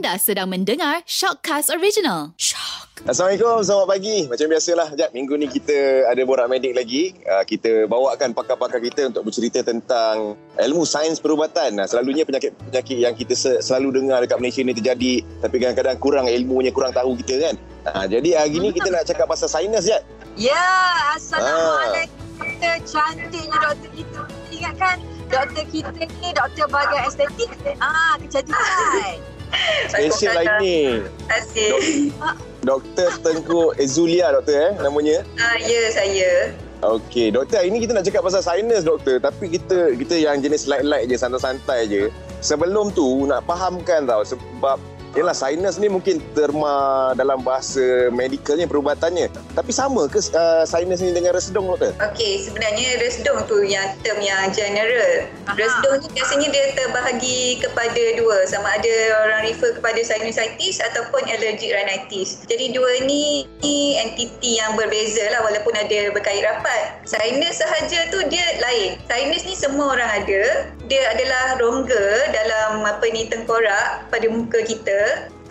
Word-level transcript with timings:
Anda 0.00 0.16
sedang 0.16 0.48
mendengar 0.48 1.04
Shockcast 1.04 1.68
Original. 1.68 2.32
Shock. 2.40 3.04
Assalamualaikum, 3.04 3.60
selamat 3.60 3.84
pagi. 3.84 4.18
Macam 4.32 4.46
biasalah, 4.48 4.88
Jap, 4.96 5.12
minggu 5.12 5.36
ni 5.36 5.44
kita 5.44 6.08
ada 6.08 6.24
borak 6.24 6.48
medik 6.48 6.72
lagi. 6.72 7.12
Uh, 7.28 7.44
kita 7.44 7.84
bawakan 7.84 8.32
pakar-pakar 8.32 8.80
kita 8.80 9.12
untuk 9.12 9.28
bercerita 9.28 9.60
tentang 9.60 10.40
ilmu 10.56 10.88
sains 10.88 11.20
perubatan. 11.20 11.76
Nah, 11.76 11.84
selalunya 11.84 12.24
penyakit-penyakit 12.24 12.96
yang 12.96 13.12
kita 13.12 13.36
selalu 13.60 14.00
dengar 14.00 14.24
dekat 14.24 14.40
Malaysia 14.40 14.64
ni 14.64 14.72
terjadi 14.72 15.20
tapi 15.44 15.60
kadang-kadang 15.60 16.00
kurang 16.00 16.24
ilmunya, 16.32 16.72
kurang 16.72 16.96
tahu 16.96 17.12
kita 17.20 17.52
kan. 17.52 17.54
Uh, 17.92 18.08
jadi 18.08 18.40
hari 18.40 18.56
ni 18.56 18.72
kita 18.72 18.88
nak 18.88 19.04
cakap 19.04 19.28
pasal 19.28 19.52
sains, 19.52 19.84
Jap. 19.84 20.00
Ya, 20.40 20.64
Assalamualaikum. 21.12 22.08
Doktor 22.40 22.76
cantiknya 22.88 23.52
doktor 23.52 23.90
kita. 23.92 24.20
Ingatkan 24.48 24.96
doktor 25.28 25.64
kita 25.68 25.92
ni 26.24 26.28
doktor 26.32 26.66
bahagian 26.72 27.04
estetik. 27.04 27.52
Ah, 27.84 28.16
kecantikan. 28.16 29.39
Special 29.90 30.32
lah 30.36 30.44
ini. 30.60 31.02
Terima 31.02 31.26
kasih. 31.28 31.70
Doktor 32.60 33.08
Tengku 33.24 33.72
Ezulia 33.80 34.30
doktor 34.30 34.56
eh 34.56 34.72
namanya. 34.78 35.24
Ah, 35.40 35.56
ya 35.58 35.80
saya. 35.90 36.52
Okey, 36.80 37.28
doktor 37.28 37.60
hari 37.60 37.68
ni 37.68 37.84
kita 37.84 37.92
nak 37.92 38.08
cakap 38.08 38.24
pasal 38.24 38.40
sinus 38.40 38.88
doktor 38.88 39.20
tapi 39.20 39.52
kita 39.52 39.92
kita 40.00 40.16
yang 40.16 40.40
jenis 40.40 40.64
light-light 40.64 41.12
je 41.12 41.16
santai-santai 41.16 41.88
je. 41.88 42.02
Sebelum 42.40 42.88
tu 42.96 43.28
nak 43.28 43.44
fahamkan 43.44 44.08
tau 44.08 44.24
sebab 44.24 44.80
Yalah, 45.18 45.34
sinus 45.34 45.74
ni 45.82 45.90
mungkin 45.90 46.22
terma 46.38 47.10
dalam 47.18 47.42
bahasa 47.42 48.12
medikalnya, 48.14 48.70
perubatannya. 48.70 49.26
Tapi 49.58 49.72
sama 49.74 50.06
ke 50.06 50.22
uh, 50.30 50.62
sinus 50.62 51.02
ni 51.02 51.10
dengan 51.10 51.34
resedung, 51.34 51.66
doktor? 51.66 51.90
Okey, 51.98 52.46
sebenarnya 52.46 53.02
resedung 53.02 53.42
tu 53.50 53.58
yang 53.66 53.90
term 54.06 54.22
yang 54.22 54.54
general. 54.54 55.26
Aha. 55.50 55.58
Resedung 55.58 56.06
ni 56.06 56.06
biasanya 56.14 56.48
dia 56.54 56.64
terbahagi 56.78 57.40
kepada 57.58 58.02
dua. 58.22 58.46
Sama 58.46 58.70
ada 58.70 58.94
orang 59.26 59.50
refer 59.50 59.74
kepada 59.74 59.98
sinusitis 59.98 60.78
ataupun 60.78 61.26
allergic 61.26 61.74
rhinitis. 61.74 62.46
Jadi 62.46 62.70
dua 62.70 63.02
ni, 63.02 63.50
ni 63.66 63.98
entiti 63.98 64.62
yang 64.62 64.78
berbeza 64.78 65.26
lah 65.34 65.42
walaupun 65.42 65.74
ada 65.74 66.14
berkait 66.14 66.46
rapat. 66.46 67.02
Sinus 67.02 67.58
sahaja 67.58 68.14
tu 68.14 68.22
dia 68.30 68.46
lain. 68.62 68.94
Sinus 69.10 69.42
ni 69.42 69.58
semua 69.58 69.98
orang 69.98 70.10
ada. 70.22 70.70
Dia 70.86 71.02
adalah 71.18 71.58
rongga 71.58 72.06
dalam 72.30 72.82
apa 72.86 73.06
ni 73.10 73.26
tengkorak 73.26 74.06
pada 74.10 74.26
muka 74.30 74.62
kita 74.62 74.99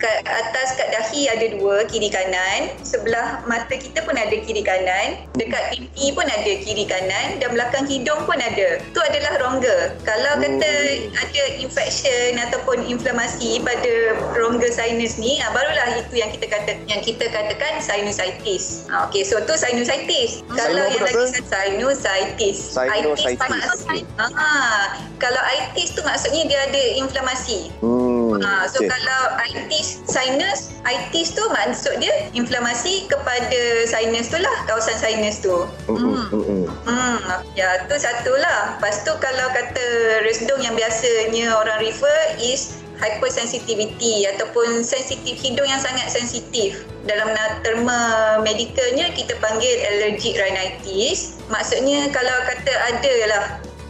kat 0.00 0.24
atas 0.24 0.80
kat 0.80 0.88
dahi 0.96 1.28
ada 1.28 1.46
dua 1.60 1.84
kiri 1.84 2.08
kanan. 2.08 2.72
Sebelah 2.80 3.44
mata 3.44 3.76
kita 3.76 4.00
pun 4.02 4.16
ada 4.16 4.32
kiri 4.32 4.64
kanan. 4.64 5.28
Dekat 5.36 5.76
pipi 5.76 6.16
pun 6.16 6.24
ada 6.24 6.52
kiri 6.64 6.88
kanan. 6.88 7.36
Dan 7.36 7.52
belakang 7.52 7.84
hidung 7.84 8.24
pun 8.24 8.40
ada. 8.40 8.80
Tu 8.80 9.00
adalah 9.00 9.36
rongga. 9.44 9.92
Kalau 10.08 10.40
kata 10.40 10.72
ada 11.12 11.42
infection 11.60 12.40
ataupun 12.48 12.88
inflamasi 12.88 13.60
pada 13.60 14.16
rongga 14.40 14.72
sinus 14.72 15.20
ni 15.20 15.36
ah, 15.44 15.52
barulah 15.52 16.00
itu 16.00 16.16
yang 16.16 16.32
kita 16.32 16.48
kata 16.48 16.72
yang 16.88 17.04
kita 17.04 17.28
katakan 17.28 17.78
sinusitis. 17.84 18.88
Ah, 18.88 19.04
okey 19.12 19.20
so 19.22 19.36
tu 19.44 19.52
sinusitis. 19.52 20.40
Hmm. 20.48 20.56
kalau 20.56 20.84
Sino 20.88 20.96
yang 20.96 21.04
lagi 21.04 21.24
sinusitis. 21.52 22.56
Sinusitis. 22.72 23.36
maksud- 23.36 24.08
ah, 24.16 24.96
kalau 25.20 25.42
itis 25.60 25.92
tu 25.92 26.00
maksudnya 26.08 26.48
dia 26.48 26.60
ada 26.72 26.82
inflamasi. 26.96 27.68
Hmm. 27.84 28.19
Ha, 28.38 28.70
so 28.70 28.78
okey. 28.78 28.86
kalau 28.86 29.20
itis 29.50 30.04
sinus, 30.06 30.70
itis 30.86 31.34
tu 31.34 31.42
maksud 31.50 31.98
dia 31.98 32.30
inflamasi 32.36 33.10
kepada 33.10 33.60
sinus 33.90 34.30
tu 34.30 34.38
lah, 34.38 34.56
kawasan 34.70 34.94
sinus 34.94 35.42
tu. 35.42 35.66
Mm-mm, 35.90 36.30
mm-mm. 36.30 36.64
Hmm, 36.86 37.42
ya 37.58 37.82
tu 37.90 37.98
satulah. 37.98 38.78
Lepas 38.78 39.02
tu 39.02 39.12
kalau 39.18 39.46
kata 39.50 39.86
resedung 40.22 40.62
yang 40.62 40.78
biasanya 40.78 41.56
orang 41.58 41.82
refer 41.82 42.38
is 42.38 42.80
hypersensitivity 43.00 44.28
ataupun 44.28 44.84
sensitif 44.84 45.40
hidung 45.40 45.66
yang 45.66 45.80
sangat 45.80 46.12
sensitif. 46.12 46.84
Dalam 47.08 47.32
terma 47.64 48.00
medikalnya 48.44 49.08
kita 49.16 49.34
panggil 49.40 49.72
allergic 49.88 50.36
rhinitis. 50.36 51.40
Maksudnya 51.48 52.12
kalau 52.12 52.36
kata 52.44 52.72
ada 52.92 53.14
lah 53.26 53.44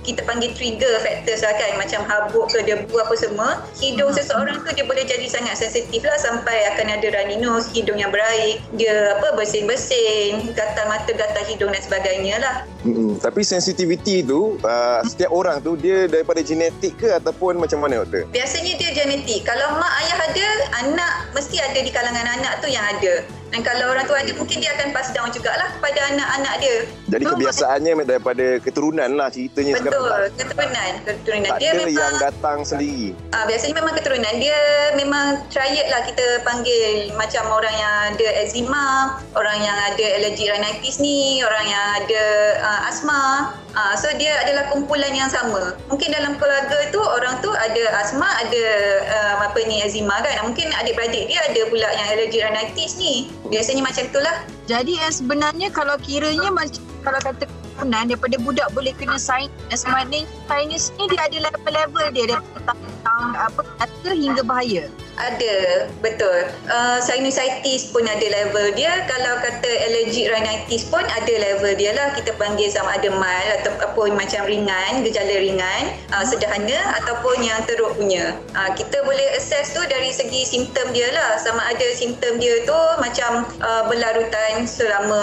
kita 0.05 0.25
panggil 0.25 0.51
trigger 0.57 1.01
factors 1.05 1.45
lah 1.45 1.55
kan 1.57 1.77
macam 1.77 2.01
habuk 2.09 2.47
ke 2.49 2.65
debu 2.65 2.95
apa 3.01 3.15
semua 3.17 3.49
hidung 3.79 4.13
seseorang 4.13 4.61
tu 4.65 4.71
dia 4.73 4.85
boleh 4.85 5.05
jadi 5.05 5.27
sangat 5.29 5.61
sensitif 5.61 6.05
lah 6.05 6.17
sampai 6.17 6.67
akan 6.75 6.97
ada 6.97 7.07
runny 7.13 7.37
nose 7.37 7.69
hidung 7.73 8.01
yang 8.01 8.13
berair 8.13 8.61
dia 8.77 9.17
apa 9.19 9.37
bersin-bersin 9.37 10.53
gatal 10.57 10.87
mata 10.89 11.13
gatal 11.13 11.45
hidung 11.47 11.73
dan 11.73 11.83
sebagainya 11.85 12.41
lah 12.41 12.57
Mm-mm. 12.81 13.21
Tapi 13.21 13.45
sensitivity 13.45 14.25
tu 14.25 14.57
uh, 14.65 15.01
setiap 15.05 15.29
orang 15.37 15.61
tu 15.61 15.77
dia 15.77 16.09
daripada 16.09 16.41
genetik 16.41 16.97
ke 16.97 17.13
ataupun 17.13 17.61
macam 17.61 17.85
mana 17.85 18.01
doktor? 18.01 18.25
Biasanya 18.33 18.73
dia 18.81 18.91
genetik. 18.97 19.45
Kalau 19.45 19.77
mak 19.77 19.93
ayah 20.01 20.19
ada, 20.25 20.49
anak 20.81 21.13
mesti 21.37 21.61
ada 21.61 21.77
di 21.77 21.93
kalangan 21.93 22.25
anak 22.41 22.65
tu 22.65 22.73
yang 22.73 22.85
ada. 22.89 23.29
Dan 23.51 23.67
kalau 23.67 23.91
orang 23.91 24.07
tu 24.07 24.15
ada, 24.15 24.31
mungkin 24.39 24.63
dia 24.63 24.71
akan 24.79 24.95
pass 24.95 25.11
down 25.11 25.29
jugalah 25.35 25.67
kepada 25.75 26.01
anak-anak 26.15 26.55
dia. 26.63 26.77
Jadi 27.11 27.25
So, 27.27 27.31
kebiasaannya 27.35 27.93
daripada 28.07 28.47
keturunan 28.63 29.11
lah 29.19 29.29
ceritanya 29.35 29.73
sekarang. 29.83 30.03
Betul, 30.03 30.23
keturunan. 30.39 30.93
Keturunan. 31.03 31.51
Tak 31.51 31.59
Dia 31.59 31.71
ada 31.71 31.83
memang, 31.83 31.99
yang 31.99 32.15
datang 32.23 32.59
sendiri. 32.63 33.11
Ah, 33.35 33.45
biasanya 33.51 33.75
memang 33.83 33.95
keturunan. 33.99 34.35
Dia 34.39 34.59
memang 34.95 35.27
triad 35.51 35.87
lah 35.91 36.03
kita 36.07 36.27
panggil 36.47 37.11
macam 37.19 37.45
orang 37.51 37.75
yang 37.75 37.95
ada 38.15 38.27
eczema, 38.39 39.19
orang 39.35 39.59
yang 39.59 39.77
ada 39.91 40.07
allergic 40.23 40.47
rhinitis 40.47 41.03
ni, 41.03 41.43
orang 41.43 41.67
yang 41.67 41.87
ada 42.07 42.23
uh, 42.63 42.81
asma. 42.87 43.51
Ah, 43.75 43.95
so 43.95 44.11
dia 44.19 44.35
adalah 44.47 44.71
kumpulan 44.71 45.11
yang 45.15 45.31
sama. 45.31 45.75
Mungkin 45.91 46.11
dalam 46.11 46.39
keluarga 46.39 46.91
tu 46.91 47.03
orang 47.03 47.39
tu 47.43 47.51
ada 47.51 47.99
asma, 47.99 48.27
ada 48.27 48.65
uh, 49.11 49.35
apa 49.51 49.59
ni 49.67 49.83
eczema 49.83 50.23
kan. 50.23 50.47
Mungkin 50.47 50.71
adik-beradik 50.75 51.27
dia 51.27 51.43
ada 51.43 51.61
pula 51.67 51.91
yang 51.91 52.07
allergic 52.15 52.47
rhinitis 52.47 52.95
ni. 52.95 53.31
Biasanya 53.49 53.83
macam 53.87 54.05
itulah. 54.05 54.37
Jadi 54.69 55.01
yang 55.01 55.15
sebenarnya 55.15 55.69
kalau 55.73 55.97
kiranya 56.05 56.53
macam 56.53 56.83
kalau 57.01 57.21
kata 57.25 57.49
keturunan 57.49 58.05
daripada 58.13 58.37
budak 58.45 58.69
boleh 58.77 58.93
kena 58.93 59.17
sinus 59.17 59.83
maknanya 59.89 60.29
sinus 60.51 60.93
ni 61.01 61.09
dia 61.09 61.25
ada 61.25 61.39
level-level 61.49 62.05
dia 62.13 62.25
daripada 62.37 62.77
tahun 62.77 63.31
apa 63.41 63.61
kata 63.81 64.11
hingga 64.13 64.43
bahaya. 64.45 64.85
Ada, 65.21 65.85
betul. 66.01 66.49
Uh, 66.65 66.97
sinusitis 67.05 67.93
pun 67.93 68.09
ada 68.09 68.25
level 68.25 68.73
dia. 68.73 69.05
Kalau 69.05 69.37
kata 69.45 69.69
allergic 69.85 70.33
rhinitis 70.33 70.89
pun 70.89 71.05
ada 71.05 71.35
level 71.37 71.77
dia 71.77 71.93
lah. 71.93 72.17
Kita 72.17 72.33
panggil 72.41 72.73
sama 72.73 72.97
ada 72.97 73.13
mild 73.13 73.49
ataupun 73.61 74.17
macam 74.17 74.49
ringan, 74.49 75.05
gejala 75.05 75.37
ringan, 75.37 75.93
uh, 76.17 76.25
sederhana 76.25 76.97
ataupun 77.05 77.37
yang 77.45 77.61
teruk 77.69 77.93
punya. 78.01 78.33
Uh, 78.57 78.73
kita 78.73 79.05
boleh 79.05 79.37
assess 79.37 79.77
tu 79.77 79.85
dari 79.93 80.09
segi 80.09 80.49
simptom 80.49 80.89
dia 80.97 81.13
lah. 81.13 81.37
Sama 81.37 81.69
ada 81.69 81.87
simptom 81.93 82.41
dia 82.41 82.65
tu 82.65 82.81
macam 82.97 83.45
uh, 83.61 83.85
berlarutan 83.93 84.65
selama 84.65 85.21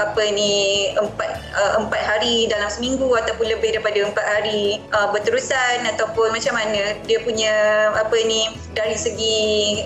apa 0.00 0.22
ni 0.32 0.88
empat 0.96 1.44
uh, 1.52 1.84
empat 1.84 2.02
hari 2.08 2.48
dalam 2.48 2.72
seminggu 2.72 3.12
ataupun 3.12 3.52
lebih 3.52 3.76
daripada 3.76 4.00
empat 4.00 4.26
hari 4.26 4.80
uh, 4.96 5.12
berterusan 5.12 5.84
ataupun 5.92 6.32
macam 6.32 6.56
mana 6.56 6.96
dia 7.04 7.20
punya 7.20 7.54
apa 7.92 8.16
ni 8.24 8.56
dari 8.72 8.96
segi 8.96 9.25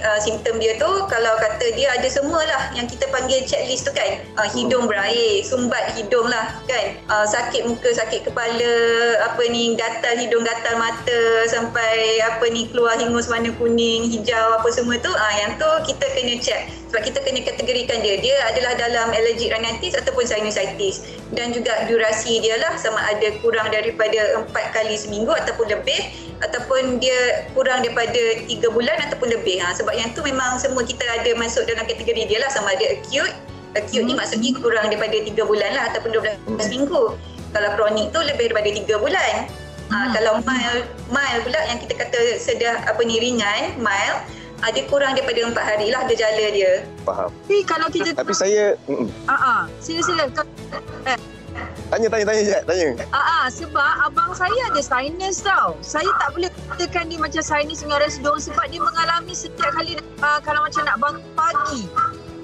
uh, 0.01 0.19
simptom 0.23 0.57
dia 0.59 0.77
tu 0.77 0.89
kalau 1.09 1.35
kata 1.39 1.73
dia 1.77 1.93
ada 1.93 2.09
semualah 2.09 2.73
yang 2.77 2.87
kita 2.89 3.07
panggil 3.13 3.43
checklist 3.45 3.89
tu 3.89 3.93
kan. 3.93 4.21
Uh, 4.39 4.49
hidung 4.53 4.89
berair 4.89 5.43
sumbat 5.45 5.93
hidung 5.95 6.27
lah 6.29 6.57
kan. 6.65 6.97
Uh, 7.07 7.27
sakit 7.29 7.69
muka 7.69 7.91
sakit 7.93 8.27
kepala 8.27 8.73
apa 9.27 9.43
ni 9.51 9.77
gatal 9.77 10.17
hidung 10.17 10.43
gatal 10.43 10.81
mata 10.81 11.23
sampai 11.51 12.23
apa 12.25 12.45
ni 12.49 12.71
keluar 12.71 12.97
hingus 12.97 13.29
warna 13.29 13.53
kuning 13.57 14.09
hijau 14.09 14.57
apa 14.57 14.69
semua 14.73 14.97
tu 14.99 15.11
uh, 15.11 15.35
yang 15.37 15.55
tu 15.61 15.71
kita 15.91 16.07
kena 16.17 16.37
check 16.41 16.80
sebab 16.91 17.07
kita 17.07 17.23
kena 17.23 17.47
kategorikan 17.47 18.03
dia. 18.03 18.19
Dia 18.19 18.35
adalah 18.51 18.75
dalam 18.75 19.15
allergic 19.15 19.55
rhinitis 19.55 19.95
ataupun 19.95 20.27
sinusitis. 20.27 21.07
Dan 21.31 21.55
juga 21.55 21.87
durasi 21.87 22.43
dia 22.43 22.59
lah 22.59 22.75
sama 22.75 22.99
ada 23.07 23.31
kurang 23.47 23.71
daripada 23.71 24.43
4 24.43 24.51
kali 24.75 24.99
seminggu 24.99 25.31
ataupun 25.31 25.71
lebih 25.71 26.11
ataupun 26.43 26.99
dia 26.99 27.47
kurang 27.55 27.87
daripada 27.87 28.19
3 28.43 28.51
bulan 28.75 28.99
ataupun 29.07 29.31
lebih. 29.31 29.63
Ha, 29.63 29.71
sebab 29.71 29.95
yang 29.95 30.11
tu 30.19 30.27
memang 30.27 30.59
semua 30.59 30.83
kita 30.83 31.07
ada 31.07 31.31
masuk 31.39 31.63
dalam 31.71 31.87
kategori 31.87 32.27
dia 32.27 32.43
lah. 32.43 32.51
Sama 32.51 32.75
ada 32.75 32.83
acute. 32.91 33.39
Acute 33.79 34.03
ni 34.03 34.19
maksudnya 34.19 34.51
kurang 34.59 34.91
daripada 34.91 35.15
3 35.15 35.31
bulan 35.47 35.71
lah 35.71 35.95
ataupun 35.95 36.11
12 36.11 36.75
minggu 36.75 37.03
kalau 37.55 37.71
kronik 37.79 38.11
tu 38.11 38.19
lebih 38.19 38.51
daripada 38.51 38.67
3 38.67 38.99
bulan. 38.99 39.35
Ha, 39.95 40.11
kalau 40.11 40.43
mild 40.43 40.87
mild 41.07 41.41
pula 41.47 41.61
yang 41.71 41.79
kita 41.79 41.95
kata 41.99 42.19
sedah 42.39 42.83
apa 42.91 42.99
ni 43.07 43.23
ringan 43.23 43.79
mild 43.79 44.27
ada 44.61 44.81
kurang 44.89 45.17
daripada 45.17 45.41
4 45.49 45.57
hari 45.57 45.87
lah 45.89 46.03
gejala 46.09 46.47
dia 46.53 46.85
Faham. 47.03 47.33
Tapi 47.49 47.59
kalau 47.65 47.89
kita 47.89 48.13
Tapi 48.13 48.33
saya 48.37 48.77
ah 49.27 49.33
ah 49.33 49.61
sila 49.81 50.01
sila 50.05 50.25
tanya 51.91 52.07
tanya 52.07 52.25
tanya 52.31 52.43
je, 52.47 52.59
tanya. 52.63 52.89
ah 53.11 53.19
ah 53.19 53.45
sebab 53.51 53.91
abang 54.07 54.31
saya 54.31 54.71
ada 54.71 54.79
sinus 54.79 55.43
tau. 55.43 55.75
Saya 55.83 56.07
tak 56.23 56.31
boleh 56.39 56.51
katakan 56.71 57.11
dia 57.11 57.19
macam 57.19 57.43
sinus 57.43 57.83
dengan 57.83 57.99
resedung 57.99 58.39
sebab 58.39 58.65
dia 58.71 58.79
mengalami 58.79 59.35
setiap 59.35 59.75
kali 59.75 59.99
uh, 60.23 60.39
kalau 60.45 60.63
macam 60.63 60.83
nak 60.87 60.97
bangun 61.03 61.25
pagi. 61.35 61.83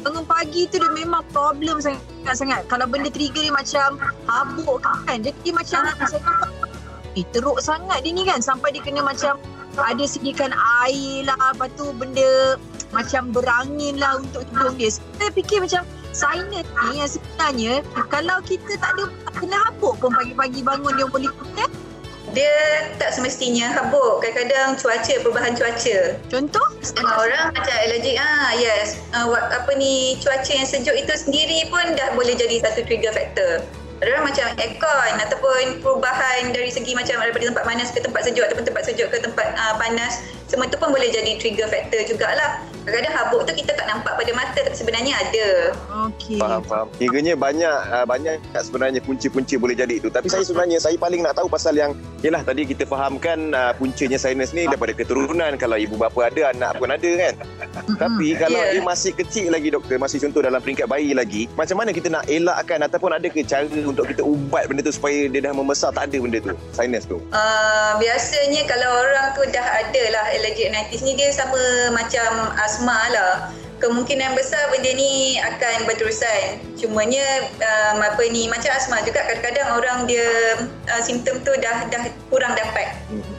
Bangun 0.02 0.24
pagi 0.26 0.66
tu 0.66 0.82
dia 0.82 0.90
memang 0.90 1.22
problem 1.30 1.78
sangat-sangat. 1.78 2.66
Kalau 2.66 2.90
benda 2.90 3.06
trigger 3.06 3.46
dia 3.46 3.54
macam 3.54 4.02
habuk 4.26 4.82
kan. 4.82 5.22
Jadi 5.22 5.38
dia 5.46 5.52
macam 5.54 5.78
saya 5.86 6.20
nampak 6.26 6.50
Eh 7.16 7.24
teruk 7.32 7.64
sangat 7.64 8.04
dia 8.04 8.12
ni 8.12 8.28
kan 8.28 8.44
sampai 8.44 8.76
dia 8.76 8.84
kena 8.84 9.00
macam 9.00 9.40
ada 9.82 10.04
sediakan 10.08 10.52
air 10.86 11.28
lah 11.28 11.36
lepas 11.52 11.68
tu 11.76 11.92
benda 11.92 12.56
macam 12.94 13.34
berangin 13.34 14.00
lah 14.00 14.22
untuk 14.22 14.46
hidung 14.48 14.76
dia. 14.80 14.90
Saya 14.92 15.30
fikir 15.34 15.58
macam 15.60 15.82
sinus 16.16 16.64
ni 16.64 16.96
yang 16.96 17.10
sebenarnya 17.10 17.74
kalau 18.08 18.38
kita 18.46 18.80
tak 18.80 18.90
ada 18.96 19.04
kena 19.36 19.56
habuk 19.68 20.00
pun 20.00 20.08
pagi-pagi 20.16 20.64
bangun 20.64 20.92
dia 20.96 21.06
boleh 21.08 21.28
kena. 21.28 21.66
Dia 22.34 22.52
tak 22.98 23.14
semestinya 23.14 23.70
habuk. 23.70 24.20
Kadang-kadang 24.20 24.76
cuaca, 24.76 25.14
perubahan 25.22 25.54
cuaca. 25.54 26.20
Contoh? 26.26 26.66
Setengah 26.82 27.16
orang 27.22 27.44
macam 27.54 27.76
allergic. 27.86 28.18
Ah, 28.18 28.50
yes. 28.58 28.98
Uh, 29.14 29.30
apa 29.30 29.72
ni, 29.78 30.18
cuaca 30.20 30.50
yang 30.50 30.66
sejuk 30.66 30.92
itu 30.98 31.14
sendiri 31.14 31.70
pun 31.70 31.94
dah 31.94 32.12
boleh 32.18 32.34
jadi 32.34 32.60
satu 32.60 32.82
trigger 32.82 33.14
factor. 33.14 33.62
Ada 33.96 34.08
orang 34.12 34.26
macam 34.28 34.46
aircon 34.60 35.12
ataupun 35.24 35.62
perubahan 35.80 36.52
dari 36.52 36.68
segi 36.68 36.92
macam 36.92 37.16
daripada 37.16 37.48
tempat 37.48 37.64
panas 37.64 37.88
ke 37.88 38.04
tempat 38.04 38.28
sejuk 38.28 38.44
ataupun 38.44 38.64
tempat 38.68 38.84
sejuk 38.84 39.08
ke 39.08 39.18
tempat 39.24 39.56
uh, 39.56 39.74
panas. 39.80 40.20
Semua 40.52 40.68
tu 40.68 40.76
pun 40.76 40.92
boleh 40.92 41.08
jadi 41.08 41.40
trigger 41.40 41.64
factor 41.72 42.04
jugalah 42.04 42.60
kadang-kadang 42.86 43.14
habuk 43.18 43.42
tu 43.44 43.52
kita 43.58 43.74
tak 43.74 43.86
nampak 43.90 44.14
pada 44.14 44.32
mata 44.32 44.58
tapi 44.62 44.76
sebenarnya 44.78 45.12
ada. 45.18 45.46
Okey. 46.06 46.38
Faham, 46.38 46.62
faham. 46.62 46.86
Kiranya 46.94 47.34
banyak 47.34 47.76
uh, 47.90 48.06
banyak 48.06 48.38
sebenarnya 48.54 49.02
punca-punca 49.02 49.54
boleh 49.58 49.74
jadi 49.74 49.98
itu. 49.98 50.08
Tapi 50.08 50.30
saya 50.30 50.46
sebenarnya 50.46 50.78
saya 50.78 50.94
paling 50.94 51.26
nak 51.26 51.34
tahu 51.34 51.50
pasal 51.50 51.74
yang 51.74 51.98
yalah 52.22 52.46
tadi 52.46 52.62
kita 52.62 52.86
fahamkan 52.86 53.50
uh, 53.50 53.74
puncanya 53.74 54.16
sinus 54.16 54.54
ni 54.54 54.70
daripada 54.70 54.94
keturunan 54.94 55.58
kalau 55.58 55.74
ibu 55.74 55.98
bapa 55.98 56.30
ada 56.30 56.54
anak 56.54 56.78
pun 56.78 56.88
ada 56.88 57.10
kan. 57.18 57.34
Tapi 57.98 58.38
kalau 58.38 58.54
Yeah. 58.56 58.80
dia 58.80 58.82
masih 58.88 59.12
kecil 59.12 59.52
lagi 59.52 59.68
doktor, 59.68 60.00
masih 60.00 60.16
contoh 60.16 60.40
dalam 60.40 60.64
peringkat 60.64 60.88
bayi 60.88 61.12
lagi, 61.12 61.44
macam 61.60 61.76
mana 61.76 61.92
kita 61.92 62.08
nak 62.08 62.24
elakkan 62.24 62.80
ataupun 62.80 63.12
ada 63.12 63.28
ke 63.28 63.44
cara 63.44 63.68
untuk 63.68 64.08
kita 64.08 64.24
ubat 64.24 64.64
benda 64.64 64.80
tu 64.80 64.96
supaya 64.96 65.28
dia 65.28 65.44
dah 65.44 65.52
membesar 65.52 65.92
tak 65.92 66.08
ada 66.08 66.16
benda 66.16 66.40
tu, 66.40 66.56
sinus 66.72 67.04
tu. 67.04 67.20
Uh, 67.36 67.92
biasanya 68.00 68.64
kalau 68.64 68.88
orang 69.04 69.36
tu 69.36 69.44
dah 69.52 69.66
ada 69.82 70.02
lah 70.08 70.24
allergic 70.32 70.72
rhinitis 70.72 71.04
ni 71.04 71.20
dia 71.20 71.28
sama 71.36 71.60
macam 71.92 72.56
asma 72.76 73.08
lah. 73.08 73.48
Kemungkinan 73.76 74.32
besar 74.36 74.72
benda 74.72 74.88
ni 74.92 75.36
akan 75.36 75.84
berterusan. 75.84 76.60
Cumanya 76.76 77.44
um, 77.60 78.00
apa 78.04 78.24
ni 78.28 78.48
macam 78.48 78.72
asma 78.72 79.04
juga 79.04 79.20
kadang-kadang 79.24 79.68
orang 79.76 79.98
dia 80.08 80.24
uh, 80.92 81.00
simptom 81.04 81.40
tu 81.44 81.52
dah 81.60 81.84
dah 81.88 82.08
kurang 82.28 82.56
dapat. 82.56 82.96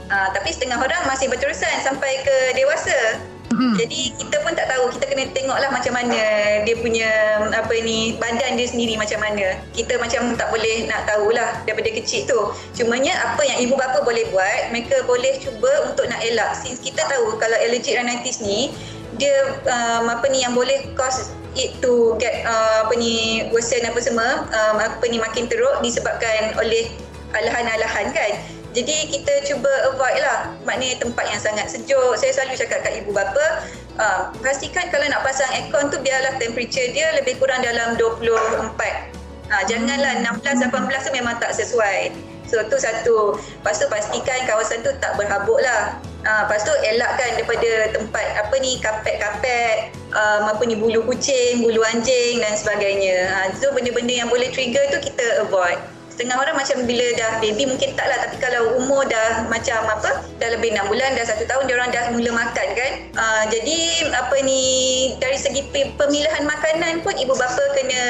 Uh, 0.10 0.30
tapi 0.34 0.54
setengah 0.54 0.78
orang 0.78 1.06
masih 1.10 1.30
berterusan 1.30 1.82
sampai 1.82 2.22
ke 2.22 2.38
dewasa. 2.54 3.22
Hmm. 3.48 3.74
Jadi 3.74 4.14
kita 4.14 4.38
pun 4.46 4.54
tak 4.54 4.70
tahu 4.70 4.94
kita 4.94 5.10
kena 5.10 5.24
tengoklah 5.34 5.72
macam 5.74 5.94
mana 5.98 6.22
dia 6.62 6.76
punya 6.78 7.10
apa 7.50 7.74
ni 7.82 8.14
badan 8.22 8.54
dia 8.54 8.68
sendiri 8.70 8.94
macam 8.94 9.18
mana. 9.18 9.58
Kita 9.74 9.98
macam 9.98 10.38
tak 10.38 10.54
boleh 10.54 10.86
nak 10.86 11.10
tahulah 11.10 11.66
daripada 11.66 11.90
kecil 11.98 12.30
tu. 12.30 12.54
Cumanya 12.78 13.18
apa 13.34 13.42
yang 13.42 13.58
ibu 13.66 13.74
bapa 13.74 14.06
boleh 14.06 14.30
buat, 14.30 14.70
mereka 14.70 15.02
boleh 15.10 15.42
cuba 15.42 15.90
untuk 15.90 16.06
nak 16.06 16.22
elak. 16.22 16.54
Since 16.62 16.86
kita 16.86 17.02
tahu 17.10 17.42
kalau 17.42 17.58
allergic 17.58 17.98
rhinitis 17.98 18.38
ni 18.46 18.70
dia 19.18 19.58
um, 19.66 20.06
apa 20.10 20.26
ni 20.30 20.46
yang 20.46 20.54
boleh 20.54 20.94
cause 20.94 21.34
it 21.58 21.74
to 21.82 22.14
get 22.22 22.46
uh, 22.46 22.86
apa 22.86 22.94
ni 22.98 23.46
worsen 23.50 23.82
apa 23.86 23.98
semua 23.98 24.46
um, 24.46 24.78
apa 24.78 25.06
ni 25.10 25.18
makin 25.18 25.50
teruk 25.50 25.82
disebabkan 25.82 26.54
oleh 26.58 26.94
alahan-alahan 27.34 28.14
kan. 28.14 28.32
Jadi 28.78 29.10
kita 29.10 29.42
cuba 29.50 29.72
avoid 29.90 30.22
lah 30.22 30.54
maknanya 30.62 31.02
tempat 31.02 31.26
yang 31.34 31.42
sangat 31.42 31.66
sejuk. 31.66 32.14
Saya 32.14 32.30
selalu 32.30 32.62
cakap 32.62 32.86
kat 32.86 32.94
ibu 33.02 33.10
bapa, 33.10 33.66
uh, 33.98 34.30
pastikan 34.38 34.86
kalau 34.94 35.10
nak 35.10 35.26
pasang 35.26 35.50
aircon 35.50 35.90
tu 35.90 35.98
biarlah 35.98 36.38
temperature 36.38 36.86
dia 36.94 37.10
lebih 37.18 37.42
kurang 37.42 37.66
dalam 37.66 37.98
24. 37.98 38.70
Ha, 39.48 39.64
janganlah 39.66 40.22
16 40.44 40.70
18 40.70 41.08
tu 41.08 41.12
memang 41.16 41.36
tak 41.42 41.58
sesuai. 41.58 42.14
So 42.46 42.62
tu 42.70 42.78
satu. 42.78 43.40
Lepas 43.40 43.82
tu 43.82 43.88
pastikan 43.90 44.46
kawasan 44.46 44.86
tu 44.86 44.92
tak 45.02 45.18
berhabuk 45.18 45.58
lah. 45.64 45.98
Ha, 46.28 46.44
lepas 46.44 46.60
tu 46.68 46.76
elakkan 46.84 47.40
daripada 47.40 47.72
tempat 47.96 48.26
apa 48.36 48.56
ni 48.60 48.84
kapet-kapet, 48.84 49.96
um, 50.12 50.52
apa 50.52 50.60
ni 50.68 50.76
bulu 50.76 51.08
kucing, 51.08 51.64
bulu 51.64 51.80
anjing 51.88 52.44
dan 52.44 52.52
sebagainya. 52.52 53.32
Ha, 53.32 53.56
so 53.56 53.72
benda-benda 53.72 54.12
yang 54.12 54.28
boleh 54.28 54.52
trigger 54.52 54.92
tu 54.92 55.00
kita 55.08 55.48
avoid. 55.48 55.80
Setengah 56.18 56.42
orang 56.42 56.58
macam 56.58 56.82
bila 56.90 57.06
dah 57.14 57.38
baby 57.38 57.70
mungkin 57.70 57.94
tak 57.94 58.10
lah. 58.10 58.18
Tapi 58.26 58.42
kalau 58.42 58.82
umur 58.82 59.06
dah 59.06 59.46
macam 59.54 59.86
apa 59.86 60.26
dah 60.42 60.50
lebih 60.50 60.74
6 60.74 60.90
bulan 60.90 61.14
dah 61.14 61.30
satu 61.30 61.46
tahun 61.46 61.70
dia 61.70 61.78
orang 61.78 61.94
dah 61.94 62.04
mula 62.10 62.32
makan 62.34 62.68
kan. 62.74 62.92
Uh, 63.14 63.44
jadi 63.54 64.10
apa 64.18 64.34
ni 64.42 64.62
dari 65.22 65.38
segi 65.38 65.62
pe- 65.70 65.94
pemilihan 65.94 66.42
makanan 66.42 67.06
pun 67.06 67.14
ibu 67.22 67.38
bapa 67.38 67.62
kena 67.78 68.02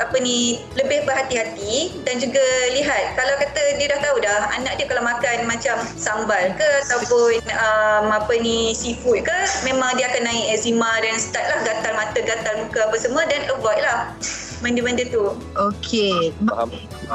apa 0.00 0.16
ni 0.24 0.56
lebih 0.72 1.04
berhati-hati 1.04 2.00
dan 2.08 2.16
juga 2.16 2.40
lihat. 2.72 3.12
Kalau 3.12 3.36
kata 3.36 3.62
dia 3.76 3.92
dah 3.92 4.00
tahu 4.00 4.16
dah 4.24 4.48
anak 4.56 4.80
dia 4.80 4.88
kalau 4.88 5.04
makan 5.04 5.44
macam 5.44 5.76
sambal 6.00 6.48
ke 6.56 6.68
ataupun 6.88 7.44
um, 7.60 8.08
apa 8.08 8.32
ni 8.40 8.72
seafood 8.72 9.20
ke 9.20 9.38
memang 9.68 9.92
dia 10.00 10.08
akan 10.08 10.32
naik 10.32 10.56
eczema 10.56 10.96
dan 11.04 11.20
start 11.20 11.44
lah 11.52 11.60
gatal 11.60 11.92
mata 11.92 12.18
gatal 12.24 12.54
muka 12.64 12.88
apa 12.88 12.96
semua 12.96 13.28
dan 13.28 13.44
avoid 13.52 13.84
lah 13.84 14.16
benda-benda 14.62 15.04
tu. 15.08 15.34
Okey. 15.58 16.34
Faham? 16.46 16.70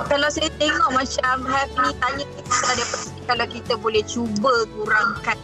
Kalau 0.08 0.30
saya 0.30 0.50
tengok 0.62 0.90
macam 0.94 1.36
Have 1.50 1.74
ni 1.74 1.92
tanya 1.98 2.26
kita 2.26 2.52
pasti 2.90 3.20
kalau 3.30 3.46
kita 3.46 3.74
boleh 3.78 4.02
cuba 4.10 4.66
kurangkan 4.74 5.38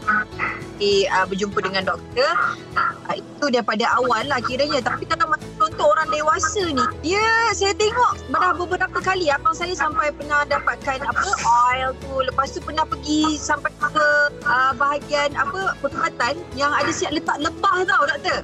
eh, 0.82 1.06
uh, 1.14 1.26
berjumpa 1.30 1.62
dengan 1.62 1.94
doktor 1.94 2.34
uh, 2.78 3.16
itu 3.16 3.46
daripada 3.54 3.86
awal 4.02 4.26
lah 4.26 4.42
kiranya. 4.42 4.82
Tapi 4.82 5.06
kalau 5.06 5.30
macam 5.30 5.50
contoh 5.62 5.94
orang 5.94 6.10
dewasa 6.10 6.66
ni 6.66 6.86
dia 7.06 7.26
saya 7.54 7.74
tengok 7.78 8.12
dah 8.34 8.54
beberapa 8.58 9.00
kali. 9.02 9.30
Abang 9.30 9.54
saya 9.54 9.78
sampai 9.78 10.10
pernah 10.14 10.46
dapatkan 10.50 11.06
apa 11.06 11.30
oil 11.70 11.94
tu. 12.02 12.26
Lepas 12.26 12.58
tu 12.58 12.60
pernah 12.66 12.86
pergi 12.90 13.38
sampai 13.38 13.70
ke 13.78 14.08
uh, 14.50 14.74
bahagian 14.78 15.34
apa 15.38 15.78
perkhidmatan 15.80 16.42
yang 16.58 16.74
ada 16.74 16.90
siap 16.90 17.14
letak 17.14 17.38
lebah 17.38 17.86
tau 17.86 18.04
doktor 18.10 18.42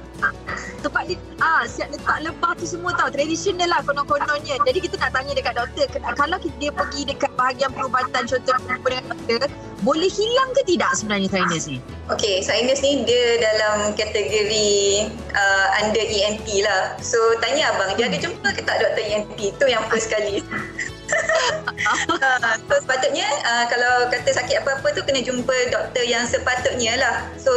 tempat 0.82 1.02
dia 1.08 1.18
ah 1.38 1.62
siap 1.64 1.88
letak 1.94 2.18
lebah 2.26 2.52
tu 2.58 2.66
semua 2.66 2.90
tau 2.98 3.08
tradisional 3.08 3.70
lah 3.70 3.80
konon-kononnya 3.86 4.58
jadi 4.66 4.78
kita 4.82 4.98
nak 4.98 5.14
tanya 5.14 5.32
dekat 5.32 5.54
doktor 5.54 5.86
kalau 6.18 6.36
kita- 6.42 6.58
dia 6.58 6.70
pergi 6.74 7.02
dekat 7.08 7.32
bahagian 7.38 7.70
perubatan 7.72 8.22
contoh 8.26 8.54
jumpa 8.68 8.86
dengan 8.90 9.04
doktor 9.14 9.48
boleh 9.82 10.10
hilang 10.10 10.50
ke 10.54 10.62
tidak 10.66 10.90
sebenarnya 10.94 11.28
sinus 11.30 11.64
ni 11.66 11.78
Okay, 12.10 12.42
sinus 12.44 12.82
ni 12.82 13.06
dia 13.08 13.40
dalam 13.40 13.94
kategori 13.96 15.08
uh, 15.32 15.66
under 15.80 16.02
ENT 16.02 16.44
lah. 16.60 16.98
So, 17.00 17.16
tanya 17.40 17.72
abang, 17.72 17.94
dia 17.96 18.10
ada 18.10 18.18
jumpa 18.20 18.52
ke 18.52 18.60
tak 18.68 18.84
doktor 18.84 19.00
ENT? 19.00 19.38
Tu 19.38 19.66
yang 19.70 19.80
first 19.88 20.12
kali. 20.12 20.42
uh, 21.12 22.54
so, 22.68 22.74
sepatutnya 22.82 23.26
uh, 23.44 23.64
kalau 23.68 24.08
kata 24.08 24.30
sakit 24.32 24.62
apa-apa 24.62 24.94
tu 24.94 25.02
kena 25.04 25.20
jumpa 25.22 25.54
doktor 25.70 26.04
yang 26.06 26.24
sepatutnya 26.26 26.98
lah. 26.98 27.26
So, 27.38 27.52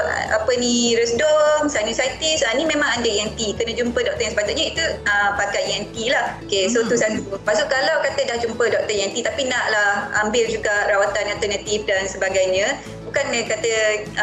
uh, 0.00 0.24
apa 0.34 0.52
ni, 0.58 0.94
resdom, 0.98 1.70
sinusitis, 1.70 2.42
uh, 2.44 2.54
ni 2.56 2.66
memang 2.66 2.88
under 3.00 3.10
ENT. 3.10 3.56
Kena 3.56 3.72
jumpa 3.74 3.98
doktor 4.02 4.22
yang 4.22 4.34
sepatutnya 4.34 4.64
itu 4.74 4.84
uh, 5.06 5.30
pakai 5.38 5.62
ENT 5.76 5.96
lah. 6.10 6.38
Okay, 6.46 6.66
so 6.68 6.82
tu 6.86 6.96
satu. 6.98 7.22
Lepas 7.24 7.62
tu 7.62 7.66
kalau 7.70 7.96
kata 8.04 8.20
dah 8.26 8.38
jumpa 8.42 8.64
doktor 8.68 8.94
ENT 8.94 9.16
tapi 9.22 9.46
naklah 9.48 10.10
ambil 10.26 10.44
juga 10.50 10.72
rawatan 10.90 11.24
alternatif 11.38 11.86
dan 11.86 12.06
sebagainya, 12.06 12.78
bukan 13.10 13.26
dia 13.34 13.42
kata 13.42 13.72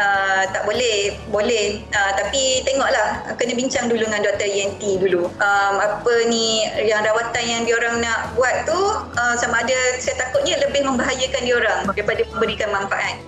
uh, 0.00 0.42
tak 0.48 0.64
boleh 0.64 1.12
boleh 1.28 1.84
uh, 1.92 2.12
tapi 2.16 2.64
tengoklah 2.64 3.36
kena 3.36 3.52
bincang 3.52 3.84
dulu 3.92 4.00
dengan 4.00 4.24
doktor 4.24 4.48
ENT 4.48 4.80
dulu 4.96 5.28
um, 5.28 5.74
apa 5.76 6.14
ni 6.24 6.64
yang 6.88 7.04
rawatan 7.04 7.44
yang 7.44 7.62
diorang 7.68 8.00
nak 8.00 8.32
buat 8.32 8.64
tu 8.64 8.80
uh, 9.12 9.36
sama 9.36 9.60
ada 9.60 9.76
saya 10.00 10.16
takutnya 10.16 10.56
lebih 10.64 10.88
membahayakan 10.88 11.42
diorang 11.44 11.84
daripada 11.84 12.24
memberikan 12.32 12.72
manfaat. 12.72 13.20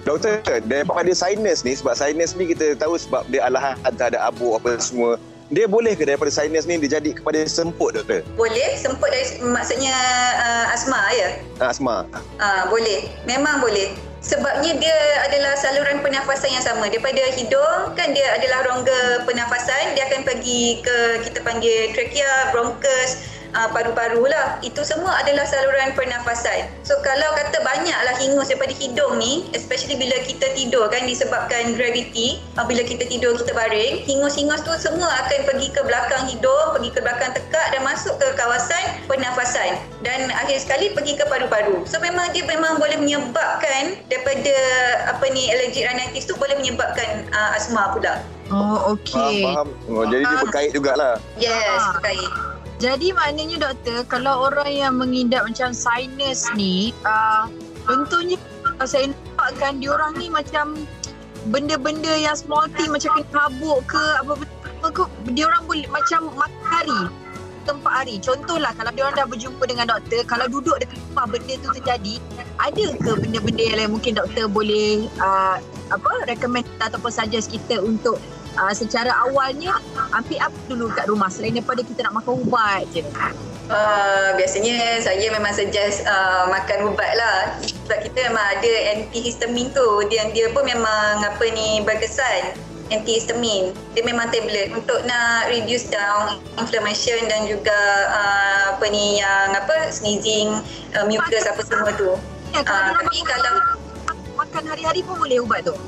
Doktor, 0.00 0.40
daripada 0.64 1.12
sinus 1.12 1.60
ni 1.60 1.76
sebab 1.76 1.92
sinus 1.92 2.32
ni 2.32 2.48
kita 2.48 2.72
tahu 2.80 2.96
sebab 2.96 3.28
dia 3.28 3.44
alahan 3.44 3.76
terhadap 4.00 4.32
abu 4.32 4.56
apa 4.56 4.80
semua. 4.80 5.20
Dia 5.52 5.68
boleh 5.68 5.92
ke 5.92 6.08
daripada 6.08 6.32
sinus 6.32 6.64
ni 6.64 6.80
dia 6.80 6.96
jadi 6.96 7.20
kepada 7.20 7.44
semput 7.44 7.92
doktor? 7.92 8.24
boleh 8.38 8.80
semput 8.80 9.12
dari 9.12 9.28
maksudnya 9.44 9.92
uh, 10.40 10.72
asma 10.72 10.98
ya 11.12 11.28
Asma. 11.58 12.08
uh, 12.40 12.62
boleh 12.72 13.10
memang 13.28 13.60
boleh 13.60 13.92
sebabnya 14.20 14.76
dia 14.76 14.98
adalah 15.26 15.56
saluran 15.56 16.04
pernafasan 16.04 16.52
yang 16.52 16.64
sama. 16.64 16.86
Daripada 16.88 17.24
hidung 17.34 17.96
kan 17.96 18.12
dia 18.12 18.36
adalah 18.36 18.68
rongga 18.68 19.24
pernafasan. 19.24 19.96
Dia 19.96 20.06
akan 20.12 20.22
pergi 20.28 20.84
ke 20.84 20.96
kita 21.26 21.40
panggil 21.42 21.92
trachea 21.96 22.52
bronchus 22.52 23.29
uh, 23.54 23.68
paru-paru 23.70 24.26
lah. 24.26 24.58
Itu 24.60 24.82
semua 24.86 25.20
adalah 25.22 25.46
saluran 25.46 25.94
pernafasan. 25.94 26.70
So 26.86 26.98
kalau 27.02 27.34
kata 27.36 27.62
banyaklah 27.62 28.16
hingus 28.18 28.50
daripada 28.50 28.74
hidung 28.76 29.18
ni 29.18 29.46
especially 29.54 29.96
bila 29.96 30.16
kita 30.26 30.50
tidur 30.54 30.90
kan 30.90 31.06
disebabkan 31.06 31.74
gravity 31.78 32.42
uh, 32.58 32.66
bila 32.66 32.82
kita 32.82 33.06
tidur 33.06 33.38
kita 33.38 33.52
baring 33.54 34.02
hingus-hingus 34.04 34.62
tu 34.66 34.72
semua 34.78 35.08
akan 35.26 35.40
pergi 35.46 35.68
ke 35.70 35.80
belakang 35.86 36.26
hidung 36.26 36.66
pergi 36.74 36.90
ke 36.90 37.00
belakang 37.02 37.30
tekak 37.34 37.66
dan 37.74 37.82
masuk 37.86 38.14
ke 38.18 38.26
kawasan 38.34 38.84
pernafasan. 39.06 39.78
Dan 40.00 40.32
akhir 40.32 40.64
sekali 40.64 40.92
pergi 40.96 41.18
ke 41.20 41.24
paru-paru. 41.28 41.84
So 41.84 42.00
memang 42.00 42.32
dia 42.32 42.42
memang 42.46 42.80
boleh 42.80 42.98
menyebabkan 42.98 44.00
daripada 44.08 44.56
apa 45.12 45.24
ni 45.30 45.52
allergic 45.52 45.84
rhinitis 45.86 46.26
tu 46.26 46.34
boleh 46.38 46.56
menyebabkan 46.58 47.28
uh, 47.30 47.56
asma 47.56 47.92
pula. 47.94 48.22
Oh 48.50 48.70
Faham, 48.70 48.98
okey. 48.98 49.46
Faham. 49.46 49.68
Oh, 49.86 50.02
jadi 50.10 50.26
dia 50.26 50.38
berkait 50.42 50.70
jugalah. 50.74 51.14
yes 51.38 51.82
berkait 51.94 52.49
Jadi 52.80 53.12
maknanya 53.12 53.60
doktor, 53.60 54.08
kalau 54.08 54.48
orang 54.48 54.72
yang 54.72 54.96
mengidap 54.96 55.44
macam 55.44 55.76
sinus 55.76 56.48
ni, 56.56 56.96
uh, 57.04 57.44
contohnya 57.84 58.40
uh, 58.80 58.88
saya 58.88 59.12
nampak 59.12 59.52
kan 59.60 59.84
diorang 59.84 60.16
ni 60.16 60.32
macam 60.32 60.88
benda-benda 61.52 62.08
yang 62.16 62.32
small 62.32 62.64
thing 62.72 62.88
macam 62.88 63.20
kena 63.20 63.52
habuk 63.52 63.84
ke 63.84 64.00
apa 64.24 64.32
benda 64.32 64.88
ke, 64.96 65.04
diorang 65.36 65.60
boleh 65.68 65.84
macam 65.92 66.32
makan 66.32 66.64
hari 66.64 67.00
tempat 67.68 67.92
hari. 67.92 68.16
Contohlah 68.16 68.72
kalau 68.72 68.92
diorang 68.96 69.12
dah 69.12 69.28
berjumpa 69.28 69.64
dengan 69.68 69.86
doktor, 69.92 70.24
kalau 70.24 70.48
duduk 70.48 70.80
dekat 70.80 70.96
rumah 71.12 71.26
benda 71.28 71.54
tu 71.60 71.68
terjadi, 71.76 72.14
ada 72.56 72.86
ke 72.96 73.10
benda-benda 73.20 73.60
yang 73.60 73.76
lain 73.76 73.90
mungkin 73.92 74.16
doktor 74.16 74.48
boleh 74.48 75.04
uh, 75.20 75.60
apa 75.92 76.10
recommend 76.24 76.64
ataupun 76.80 77.12
suggest 77.12 77.52
kita 77.52 77.76
untuk 77.84 78.16
uh, 78.60 78.74
secara 78.76 79.10
awalnya 79.24 79.72
ambil 80.12 80.38
apa 80.44 80.58
dulu 80.68 80.86
kat 80.92 81.08
rumah. 81.08 81.32
Selain 81.32 81.56
daripada 81.56 81.80
kita 81.80 82.04
nak 82.04 82.20
makan 82.20 82.44
ubat 82.44 82.84
je. 82.92 83.02
Uh, 83.70 84.34
biasanya 84.34 84.98
saya 84.98 85.30
memang 85.30 85.54
suggest 85.54 86.04
uh, 86.04 86.50
makan 86.52 86.92
ubat 86.92 87.12
lah. 87.16 87.56
Sebab 87.64 87.98
kita 88.04 88.28
memang 88.28 88.46
ada 88.60 88.72
antihistamin 88.98 89.72
tu. 89.72 89.88
Dia 90.12 90.28
dia 90.34 90.52
pun 90.52 90.66
memang 90.68 91.24
apa 91.24 91.44
ni 91.50 91.80
berkesan. 91.86 92.54
Antihistamin. 92.90 93.70
Dia 93.94 94.02
memang 94.02 94.34
tablet 94.34 94.74
untuk 94.74 94.98
nak 95.06 95.46
reduce 95.46 95.86
down 95.86 96.42
inflammation 96.58 97.30
dan 97.30 97.46
juga 97.46 97.78
uh, 98.10 98.62
apa 98.74 98.84
ni 98.90 99.22
yang 99.22 99.54
apa 99.54 99.94
sneezing 99.94 100.50
uh, 100.98 101.06
mucus 101.06 101.46
apa 101.46 101.62
semua 101.62 101.94
tu. 101.94 102.18
Ya, 102.50 102.66
kalau 102.66 102.90
uh, 102.90 102.98
tapi 102.98 103.18
kalau 103.22 103.54
makan 104.34 104.62
hari-hari 104.66 105.06
pun 105.06 105.14
boleh 105.22 105.38
ubat 105.38 105.62
tu. 105.62 105.78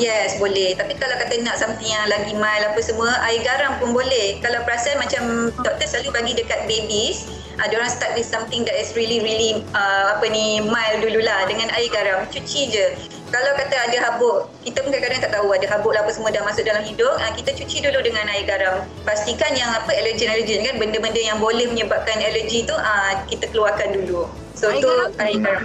Yes, 0.00 0.40
boleh. 0.40 0.72
Tapi 0.72 0.96
kalau 0.96 1.20
kata 1.20 1.44
nak 1.44 1.60
something 1.60 1.84
yang 1.84 2.08
lagi 2.08 2.32
mild 2.32 2.64
apa 2.64 2.80
semua, 2.80 3.12
air 3.28 3.44
garam 3.44 3.76
pun 3.76 3.92
boleh. 3.92 4.40
Kalau 4.40 4.64
perasan 4.64 4.96
macam 4.96 5.52
doktor 5.60 5.84
selalu 5.84 6.10
bagi 6.16 6.32
dekat 6.32 6.64
babies, 6.64 7.28
uh, 7.60 7.68
orang 7.68 7.92
start 7.92 8.16
with 8.16 8.24
something 8.24 8.64
that 8.64 8.72
is 8.80 8.96
really 8.96 9.20
really 9.20 9.60
uh, 9.76 10.16
apa 10.16 10.24
ni 10.32 10.64
mild 10.64 11.04
dululah 11.04 11.44
dengan 11.44 11.68
air 11.76 11.92
garam. 11.92 12.24
Cuci 12.32 12.72
je. 12.72 12.86
Kalau 13.32 13.52
kata 13.56 13.76
ada 13.88 13.96
habuk, 14.12 14.48
kita 14.60 14.84
pun 14.84 14.92
kadang-kadang 14.92 15.24
tak 15.24 15.32
tahu 15.32 15.48
ada 15.56 15.64
habuk 15.72 15.96
lah 15.96 16.04
apa 16.04 16.12
semua 16.12 16.28
dah 16.32 16.44
masuk 16.44 16.64
dalam 16.64 16.84
hidung, 16.84 17.12
uh, 17.12 17.32
kita 17.36 17.52
cuci 17.52 17.84
dulu 17.84 18.00
dengan 18.00 18.24
air 18.32 18.48
garam. 18.48 18.88
Pastikan 19.04 19.52
yang 19.52 19.68
apa 19.76 19.92
allergen-allergen 19.92 20.64
kan 20.64 20.74
benda-benda 20.80 21.20
yang 21.20 21.36
boleh 21.36 21.68
menyebabkan 21.68 22.16
alergi 22.16 22.64
tu 22.64 22.76
uh, 22.76 23.12
kita 23.28 23.44
keluarkan 23.52 23.92
dulu. 23.92 24.24
So 24.56 24.72
Air 24.72 24.80
tu 24.80 24.88
garam? 24.88 25.20
air 25.20 25.36
garam. 25.36 25.64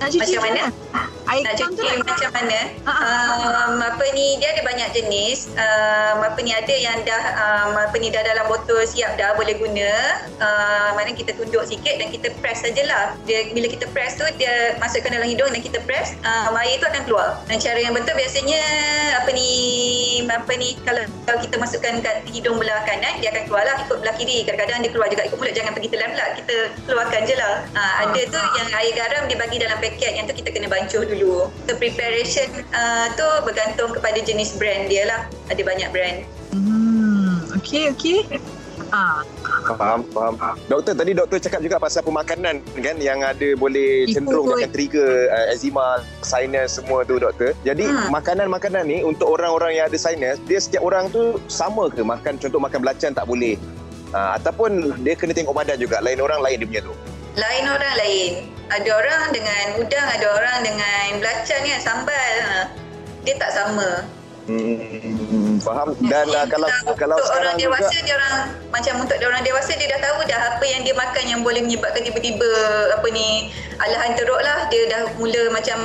Nak 0.00 0.08
cuci 0.08 0.36
Macam 0.36 0.40
mana? 0.40 0.64
Air 1.30 1.42
nak 1.46 1.54
cuci 1.54 1.86
nak 1.86 2.06
macam 2.06 2.30
mana? 2.34 2.60
Ha, 2.82 2.92
ha. 2.92 3.10
um, 3.70 3.78
apa 3.78 4.04
ni 4.10 4.36
dia 4.42 4.58
ada 4.58 4.62
banyak 4.66 4.88
jenis. 4.90 5.46
Um, 5.54 6.18
apa 6.26 6.38
ni 6.42 6.50
ada 6.50 6.74
yang 6.74 6.98
dah 7.06 7.22
um, 7.38 7.78
apa 7.78 7.94
ni 8.02 8.10
dah 8.10 8.22
dalam 8.26 8.50
botol 8.50 8.82
siap 8.82 9.14
dah 9.14 9.38
boleh 9.38 9.54
guna. 9.54 9.90
Uh, 10.42 10.90
mana 10.98 11.14
kita 11.14 11.38
tunduk 11.38 11.62
sikit 11.62 12.02
dan 12.02 12.10
kita 12.10 12.34
press 12.42 12.66
sajalah. 12.66 13.14
Dia 13.22 13.54
bila 13.54 13.70
kita 13.70 13.86
press 13.94 14.18
tu 14.18 14.26
dia 14.34 14.74
masukkan 14.82 15.14
dalam 15.14 15.28
hidung 15.30 15.50
dan 15.54 15.62
kita 15.62 15.78
press 15.86 16.18
um, 16.26 16.58
air 16.58 16.82
tu 16.82 16.86
akan 16.90 17.02
keluar. 17.06 17.38
Dan 17.46 17.62
cara 17.62 17.78
yang 17.78 17.94
betul 17.94 18.18
biasanya 18.18 18.62
apa 19.22 19.30
ni 19.30 19.50
apa 20.26 20.52
ni 20.58 20.74
kalau, 20.82 21.06
kalau 21.28 21.38
kita 21.38 21.56
masukkan 21.60 22.02
kat 22.02 22.26
hidung 22.34 22.58
belah 22.58 22.82
kanan 22.82 23.22
dia 23.22 23.30
akan 23.30 23.46
keluar 23.46 23.62
lah 23.62 23.78
ikut 23.86 23.98
belah 24.02 24.14
kiri. 24.18 24.42
Kadang-kadang 24.42 24.82
dia 24.82 24.90
keluar 24.90 25.06
juga 25.06 25.22
ikut 25.30 25.38
mulut 25.38 25.54
jangan 25.54 25.72
pergi 25.76 25.88
telan 25.94 26.08
pula 26.10 26.26
kita 26.34 26.56
keluarkan 26.90 27.20
je 27.30 27.34
lah. 27.38 27.54
Uh, 27.78 27.94
ada 28.10 28.20
tu 28.26 28.40
yang 28.58 28.68
air 28.74 28.92
garam 28.98 29.22
dia 29.30 29.38
bagi 29.38 29.56
dalam 29.62 29.78
paket 29.78 30.12
yang 30.18 30.26
tu 30.26 30.34
kita 30.34 30.50
kena 30.50 30.66
bancuh 30.66 31.11
dulu 31.12 31.52
so 31.68 31.72
preparation 31.76 32.48
uh, 32.72 33.12
tu 33.12 33.26
bergantung 33.44 33.92
kepada 33.92 34.18
jenis 34.18 34.56
brand 34.56 34.88
dia 34.88 35.04
lah 35.04 35.20
ada 35.52 35.60
banyak 35.60 35.88
brand 35.92 36.18
Hmm, 36.52 37.48
okey 37.56 37.88
okey. 37.96 38.28
Ah, 38.92 39.24
Faham, 39.64 40.04
faham. 40.12 40.36
Doktor, 40.68 40.92
tadi 40.92 41.16
doktor 41.16 41.40
cakap 41.40 41.64
juga 41.64 41.80
pasal 41.80 42.04
pemakanan 42.04 42.60
kan 42.76 43.00
yang 43.00 43.24
ada 43.24 43.56
boleh 43.56 44.04
cenderung 44.12 44.52
akan 44.52 44.68
trigger 44.68 45.32
uh, 45.32 45.48
eczema, 45.48 46.04
sinus 46.20 46.76
semua 46.76 47.08
tu 47.08 47.16
doktor. 47.16 47.56
Jadi 47.64 47.88
Hmm. 47.88 48.12
makanan-makanan 48.12 48.84
ni 48.84 49.00
untuk 49.00 49.32
orang-orang 49.32 49.80
yang 49.80 49.88
ada 49.88 49.96
sinus, 49.96 50.36
dia 50.44 50.60
setiap 50.60 50.84
orang 50.84 51.08
tu 51.08 51.40
sama 51.48 51.88
ke 51.88 52.04
makan 52.04 52.36
contoh 52.36 52.60
makan 52.60 52.84
belacan 52.84 53.16
tak 53.16 53.24
boleh? 53.24 53.56
Uh, 54.12 54.36
ataupun 54.36 55.00
dia 55.00 55.16
kena 55.16 55.32
tengok 55.32 55.56
badan 55.56 55.80
juga. 55.80 56.04
Lain 56.04 56.20
orang 56.20 56.44
lain 56.44 56.60
dia 56.60 56.68
punya 56.68 56.82
tu. 56.84 56.92
lain 57.32 57.64
orang 57.64 57.94
lain 57.96 58.32
ada 58.72 58.90
orang 58.96 59.22
dengan 59.36 59.64
udang 59.76 60.06
ada 60.08 60.26
orang 60.32 60.58
dengan 60.64 61.20
belacan 61.20 61.60
kan 61.60 61.80
sambal. 61.80 62.34
Ha. 62.48 62.58
dia 63.22 63.38
tak 63.38 63.54
sama. 63.54 64.02
Hmm, 64.42 65.62
faham. 65.62 65.94
Dan 66.02 66.26
uh, 66.34 66.42
kalau 66.50 66.66
Untuk- 66.66 66.98
kalau 66.98 67.14
untuk 67.14 67.30
sekarang 67.30 67.54
orang 67.54 67.58
dewasa 67.62 67.94
juga 67.94 68.02
dia 68.02 68.14
orang 68.18 68.34
macam 68.74 68.94
untuk 68.98 69.16
dia 69.22 69.28
orang 69.30 69.44
dewasa 69.46 69.72
dia 69.78 69.88
dah 69.94 70.00
tahu 70.02 70.18
dah 70.26 70.40
apa 70.50 70.64
yang 70.66 70.82
dia 70.82 70.94
makan 70.98 71.24
yang 71.30 71.40
boleh 71.46 71.62
menyebabkan 71.62 72.02
tiba-tiba 72.02 72.50
apa 72.90 73.06
ni 73.14 73.54
alahan 73.78 74.18
teruk 74.18 74.42
lah. 74.42 74.66
Dia 74.74 74.82
dah 74.90 75.02
mula 75.14 75.42
macam 75.54 75.76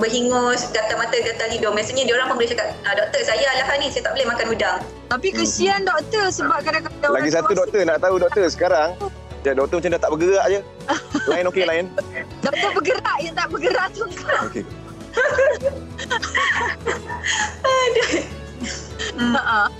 berhingus 0.00 0.72
gatal 0.72 0.96
mata 0.96 1.16
gatal 1.20 1.48
hidung. 1.52 1.76
Biasanya 1.76 2.08
dia 2.08 2.14
orang 2.16 2.32
pun 2.32 2.36
boleh 2.40 2.48
cakap 2.48 2.72
ah, 2.88 2.94
doktor 2.96 3.20
saya 3.20 3.46
alahan 3.52 3.76
ni 3.84 3.86
saya 3.92 4.02
tak 4.08 4.12
boleh 4.16 4.28
makan 4.32 4.46
udang. 4.56 4.76
Tapi 5.12 5.28
kesian 5.36 5.80
doktor 5.84 6.24
sebab 6.32 6.58
kadang-kadang 6.64 7.10
lagi 7.12 7.28
orang 7.28 7.36
satu 7.36 7.52
doktor 7.52 7.78
nak 7.84 8.00
tahu 8.00 8.16
doktor 8.16 8.48
sekarang 8.48 8.96
Ya, 9.46 9.54
doktor 9.54 9.78
macam 9.78 9.94
dah 9.94 10.02
tak 10.02 10.10
bergerak 10.10 10.46
je. 10.50 10.58
Lain 11.30 11.46
okey 11.54 11.70
lain. 11.70 11.86
Doktor 12.42 12.74
bergerak 12.74 13.16
yang 13.22 13.38
tak 13.38 13.46
bergerak 13.46 13.94
tu 13.94 14.02
kau. 14.18 14.50
Okey. 14.50 14.66
hmm. 19.14 19.38
Ha. 19.38 19.70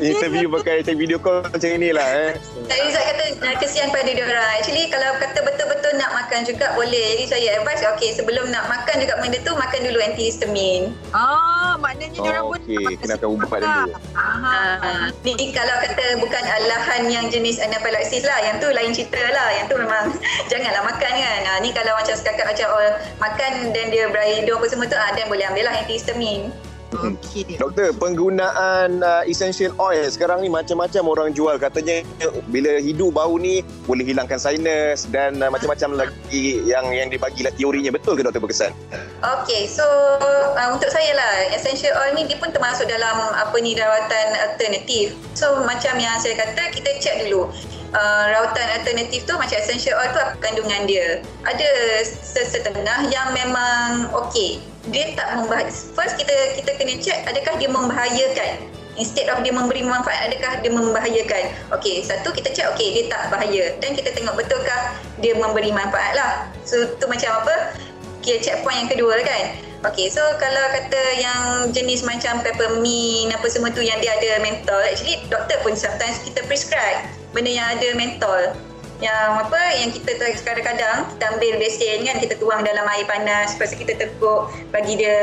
Interview 0.00 0.48
pakai 0.48 0.80
macam 0.80 0.94
video 0.96 1.18
call 1.20 1.44
macam 1.44 1.68
inilah 1.68 2.08
eh. 2.16 2.30
Tak 2.64 2.78
Izzat 2.80 3.04
kata 3.12 3.24
uh, 3.44 3.54
kesian 3.60 3.88
pada 3.92 4.08
dia 4.08 4.24
orang. 4.24 4.48
Actually 4.56 4.88
kalau 4.88 5.10
kata 5.20 5.38
betul-betul 5.44 5.92
nak 6.00 6.10
makan 6.16 6.40
juga 6.48 6.72
boleh. 6.72 7.06
Jadi 7.16 7.24
saya 7.28 7.48
advise 7.60 7.84
okey 7.96 8.16
sebelum 8.16 8.48
nak 8.48 8.64
makan 8.72 9.04
juga 9.04 9.20
benda 9.20 9.38
tu 9.44 9.52
makan 9.52 9.80
dulu 9.84 9.98
antihistamin. 10.00 10.82
Ah, 11.12 11.76
maknanya 11.76 12.16
dia 12.16 12.30
orang 12.32 12.44
Oh, 12.48 12.56
okey. 12.56 12.80
makan 12.80 12.98
Kena 13.04 13.14
akan 13.20 13.28
ubat 13.36 13.58
dulu. 13.60 13.90
Uh, 14.16 15.04
ni 15.28 15.34
kalau 15.52 15.76
kata 15.84 16.04
bukan 16.18 16.44
alahan 16.44 17.02
yang 17.12 17.26
jenis 17.28 17.60
anaphylaxis 17.60 18.24
lah. 18.24 18.38
Yang 18.40 18.56
tu 18.64 18.68
lain 18.72 18.90
cerita 18.96 19.20
lah. 19.20 19.48
Yang 19.60 19.66
tu 19.68 19.76
memang 19.76 20.04
janganlah 20.50 20.82
makan 20.88 21.12
kan. 21.12 21.40
Uh, 21.52 21.58
ni 21.60 21.70
kalau 21.76 21.92
macam 21.92 22.14
setakat 22.16 22.48
macam 22.48 22.66
oh, 22.72 22.92
makan 23.20 23.76
dan 23.76 23.92
dia 23.92 24.08
berair 24.08 24.40
hidung 24.40 24.56
apa 24.56 24.66
semua 24.72 24.88
tu 24.88 24.96
ah 24.96 25.12
dan 25.12 25.28
boleh 25.28 25.44
ambil 25.52 25.68
lah 25.68 25.74
antihistamin. 25.84 26.48
Okey. 26.90 27.54
Doktor, 27.54 27.94
penggunaan 27.94 28.98
uh, 28.98 29.22
essential 29.22 29.70
oil 29.78 30.10
sekarang 30.10 30.42
ni 30.42 30.50
macam-macam 30.50 31.02
orang 31.06 31.30
jual. 31.30 31.54
Katanya 31.54 32.02
bila 32.50 32.82
hidu 32.82 33.14
bau 33.14 33.38
ni 33.38 33.62
boleh 33.86 34.02
hilangkan 34.02 34.42
sinus 34.42 35.06
dan 35.06 35.38
uh, 35.38 35.54
macam-macam 35.54 36.02
lagi 36.06 36.66
yang 36.66 36.90
yang 36.90 37.06
dibagilah 37.06 37.54
teorinya. 37.54 37.94
Betul 37.94 38.18
ke 38.18 38.26
doktor 38.26 38.42
berkesan? 38.42 38.74
Okay, 39.22 39.70
so 39.70 39.86
uh, 40.18 40.68
untuk 40.74 40.90
saya 40.90 41.14
lah, 41.14 41.54
essential 41.54 41.94
oil 41.94 42.18
ni 42.18 42.26
dia 42.26 42.42
pun 42.42 42.50
termasuk 42.50 42.90
dalam 42.90 43.16
apa 43.38 43.54
ni 43.62 43.78
rawatan 43.78 44.26
alternatif. 44.50 45.14
So 45.38 45.62
macam 45.62 45.94
yang 46.02 46.18
saya 46.18 46.34
kata, 46.42 46.74
kita 46.74 46.90
check 46.98 47.22
dulu. 47.30 47.54
Uh, 47.90 48.24
rawatan 48.30 48.66
alternatif 48.82 49.26
tu 49.26 49.34
macam 49.34 49.58
essential 49.58 49.98
oil 49.98 50.10
tu 50.10 50.20
apa 50.22 50.34
kandungan 50.42 50.90
dia. 50.90 51.22
Ada 51.46 51.70
sesetengah 52.06 53.10
yang 53.14 53.30
memang 53.30 54.10
okey. 54.26 54.62
Dia 54.88 55.12
tak 55.12 55.36
membahayakan. 55.36 55.92
First 55.92 56.16
kita 56.16 56.56
kita 56.56 56.70
kena 56.80 56.96
check 56.96 57.20
adakah 57.28 57.60
dia 57.60 57.68
membahayakan. 57.68 58.52
Instead 58.96 59.32
of 59.32 59.40
dia 59.44 59.52
memberi 59.52 59.84
manfaat, 59.84 60.28
adakah 60.28 60.60
dia 60.60 60.72
membahayakan? 60.72 61.44
Okey, 61.72 62.04
satu 62.04 62.32
kita 62.32 62.52
check 62.52 62.68
okey 62.76 62.96
dia 62.96 63.04
tak 63.12 63.32
bahaya. 63.32 63.76
Dan 63.80 63.96
kita 63.96 64.12
tengok 64.12 64.36
betulkah 64.36 64.96
dia 65.20 65.36
memberi 65.36 65.72
manfaat 65.72 66.16
lah. 66.16 66.32
So 66.64 66.96
tu 67.00 67.08
macam 67.08 67.44
apa? 67.44 67.76
kira 68.20 68.38
checkpoint 68.40 68.86
yang 68.86 68.90
kedua 68.92 69.16
kan. 69.24 69.44
Okay, 69.80 70.12
so 70.12 70.20
kalau 70.36 70.60
kata 70.76 71.02
yang 71.16 71.40
jenis 71.72 72.04
macam 72.04 72.44
peppermint 72.44 73.32
apa 73.32 73.48
semua 73.48 73.72
tu 73.72 73.80
yang 73.80 73.96
dia 74.04 74.12
ada 74.12 74.44
mentol, 74.44 74.76
actually 74.84 75.24
doktor 75.32 75.56
pun 75.64 75.72
sometimes 75.72 76.20
kita 76.20 76.44
prescribe 76.44 77.08
benda 77.32 77.48
yang 77.48 77.64
ada 77.64 77.88
mentol. 77.96 78.52
Yang 79.00 79.48
apa, 79.48 79.60
yang 79.80 79.90
kita 79.96 80.12
kadang-kadang 80.44 81.08
kita 81.16 81.24
ambil 81.32 81.52
besin 81.56 82.04
kan, 82.04 82.16
kita 82.20 82.34
tuang 82.36 82.60
dalam 82.60 82.84
air 82.84 83.08
panas, 83.08 83.56
lepas 83.56 83.72
kita 83.72 83.96
tekuk, 83.96 84.52
bagi 84.68 85.00
dia 85.00 85.16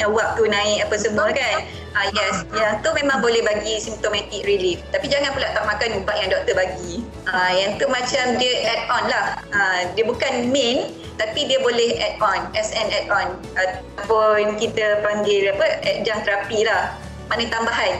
uh, 0.00 0.08
wap 0.08 0.40
tu 0.40 0.48
naik 0.48 0.88
apa 0.88 0.96
semua 0.96 1.28
kan. 1.28 1.68
Ah 1.90 2.06
yes, 2.14 2.46
yang 2.54 2.78
tu 2.86 2.88
memang 2.94 3.18
boleh 3.18 3.42
bagi 3.42 3.76
symptomatic 3.82 4.46
relief. 4.46 4.78
Tapi 4.94 5.10
jangan 5.10 5.34
pula 5.34 5.50
tak 5.50 5.66
makan 5.66 6.00
ubat 6.00 6.16
yang 6.22 6.30
doktor 6.30 6.54
bagi. 6.54 7.02
Ah 7.26 7.50
yang 7.50 7.76
tu 7.82 7.90
macam 7.90 8.38
dia 8.38 8.54
add 8.72 8.82
on 8.88 9.04
lah. 9.10 9.26
Ah 9.50 9.80
dia 9.98 10.06
bukan 10.06 10.54
main 10.54 10.94
tapi 11.18 11.50
dia 11.50 11.58
boleh 11.58 11.98
add 11.98 12.16
on 12.22 12.46
as 12.54 12.70
an 12.78 12.88
add 12.94 13.10
on 13.10 13.34
ataupun 13.58 14.54
kita 14.62 15.02
panggil 15.02 15.50
apa 15.50 15.82
adjunct 15.82 16.30
terapi 16.30 16.62
lah. 16.62 16.94
Maknanya 17.26 17.58
tambahan. 17.58 17.94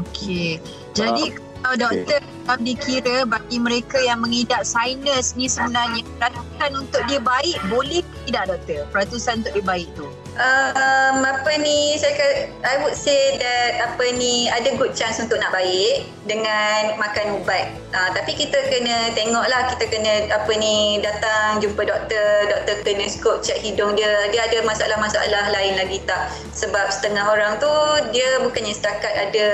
Okey. 0.00 0.56
Jadi 0.96 1.36
kalau 1.62 1.76
doktor 1.78 2.20
kalau 2.42 2.60
dikira 2.66 3.16
bagi 3.22 3.58
mereka 3.62 3.96
yang 4.02 4.20
mengidap 4.20 4.66
sinus 4.66 5.38
ni 5.38 5.46
sebenarnya 5.46 6.02
peratusan 6.18 6.70
untuk 6.74 7.02
dia 7.06 7.22
baik 7.22 7.56
boleh 7.70 8.02
tidak 8.26 8.44
doktor? 8.50 8.82
Peratusan 8.90 9.46
untuk 9.46 9.54
dia 9.56 9.64
baik 9.64 9.88
tu. 9.96 10.11
Um, 10.38 11.16
apa 11.24 11.52
ni 11.60 11.96
saya 12.00 12.48
I 12.64 12.80
would 12.80 12.96
say 12.96 13.36
that 13.36 13.92
apa 13.92 14.04
ni 14.16 14.48
ada 14.48 14.72
good 14.78 14.96
chance 14.96 15.20
untuk 15.20 15.36
nak 15.40 15.52
baik 15.52 16.08
dengan 16.24 16.96
makan 16.96 17.42
ubat. 17.42 17.74
Uh, 17.92 18.10
tapi 18.14 18.32
kita 18.38 18.56
kena 18.70 19.12
tengoklah 19.12 19.68
kita 19.74 19.84
kena 19.90 20.12
apa 20.32 20.52
ni 20.56 21.02
datang 21.02 21.60
jumpa 21.60 21.82
doktor, 21.84 22.28
doktor 22.48 22.76
kena 22.86 23.06
scope 23.10 23.44
check 23.44 23.60
hidung 23.60 23.98
dia. 23.98 24.30
Dia 24.32 24.48
ada 24.48 24.58
masalah-masalah 24.64 25.52
lain 25.52 25.74
lagi 25.76 25.98
tak? 26.06 26.32
Sebab 26.56 26.88
setengah 26.88 27.26
orang 27.28 27.58
tu 27.60 27.72
dia 28.14 28.40
bukannya 28.40 28.72
setakat 28.72 29.12
ada 29.12 29.46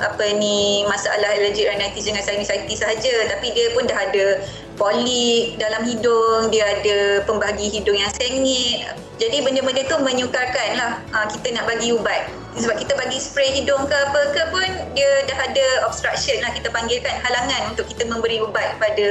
apa 0.00 0.24
ni 0.38 0.86
masalah 0.88 1.36
allergic 1.36 1.68
rhinitis 1.68 2.06
dengan 2.08 2.22
sinusitis 2.24 2.80
saja 2.80 3.14
tapi 3.28 3.52
dia 3.52 3.74
pun 3.74 3.84
dah 3.84 3.98
ada 3.98 4.40
polik 4.74 5.54
dalam 5.58 5.86
hidung, 5.86 6.50
dia 6.50 6.66
ada 6.66 6.96
pembagi 7.26 7.70
hidung 7.70 7.98
yang 7.98 8.10
sengit. 8.14 8.90
Jadi 9.14 9.46
benda-benda 9.46 9.86
tu 9.86 9.96
menyukarkan 10.02 10.68
lah 10.74 10.98
ha, 11.14 11.30
kita 11.30 11.54
nak 11.54 11.70
bagi 11.70 11.94
ubat. 11.94 12.26
Sebab 12.54 12.78
kita 12.78 12.94
bagi 12.98 13.18
spray 13.18 13.50
hidung 13.50 13.86
ke 13.86 13.94
apa 13.94 14.20
ke 14.30 14.42
pun 14.50 14.66
dia 14.94 15.10
dah 15.26 15.38
ada 15.42 15.66
obstruction 15.90 16.38
lah 16.42 16.54
kita 16.54 16.70
panggilkan 16.70 17.14
halangan 17.22 17.74
untuk 17.74 17.86
kita 17.90 18.06
memberi 18.06 18.42
ubat 18.42 18.78
pada 18.78 19.08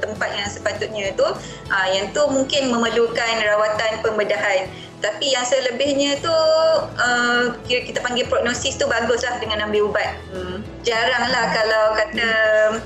tempat 0.00 0.28
yang 0.36 0.48
sepatutnya 0.48 1.12
tu. 1.16 1.28
Ha, 1.68 1.92
yang 1.92 2.12
tu 2.16 2.24
mungkin 2.32 2.72
memerlukan 2.72 3.32
rawatan 3.44 4.00
pembedahan. 4.00 4.72
Tapi 5.02 5.34
yang 5.34 5.42
selebihnya 5.42 6.22
tu 6.22 6.30
uh, 6.30 7.50
kita 7.66 7.98
panggil 8.06 8.22
prognosis 8.30 8.78
tu 8.78 8.86
bagus 8.86 9.26
lah 9.26 9.34
dengan 9.42 9.66
ambil 9.66 9.90
ubat. 9.90 10.14
Hmm. 10.30 10.62
Jarang 10.86 11.26
lah 11.26 11.44
kalau 11.50 11.84
kata 11.98 12.28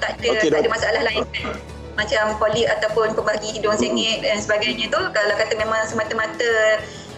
tak 0.00 0.11
ada, 0.18 0.28
Okey, 0.33 0.49
tak 0.49 0.61
ada 0.64 0.71
masalah 0.73 1.02
lain 1.04 1.23
kan 1.28 1.75
macam 1.97 2.37
polik 2.37 2.69
ataupun 2.69 3.17
pembagi 3.17 3.57
hidung 3.57 3.75
sengit 3.75 4.21
dan 4.21 4.37
sebagainya 4.38 4.93
tu 4.93 5.00
kalau 5.17 5.35
kata 5.35 5.57
memang 5.57 5.81
semata-mata 5.88 6.50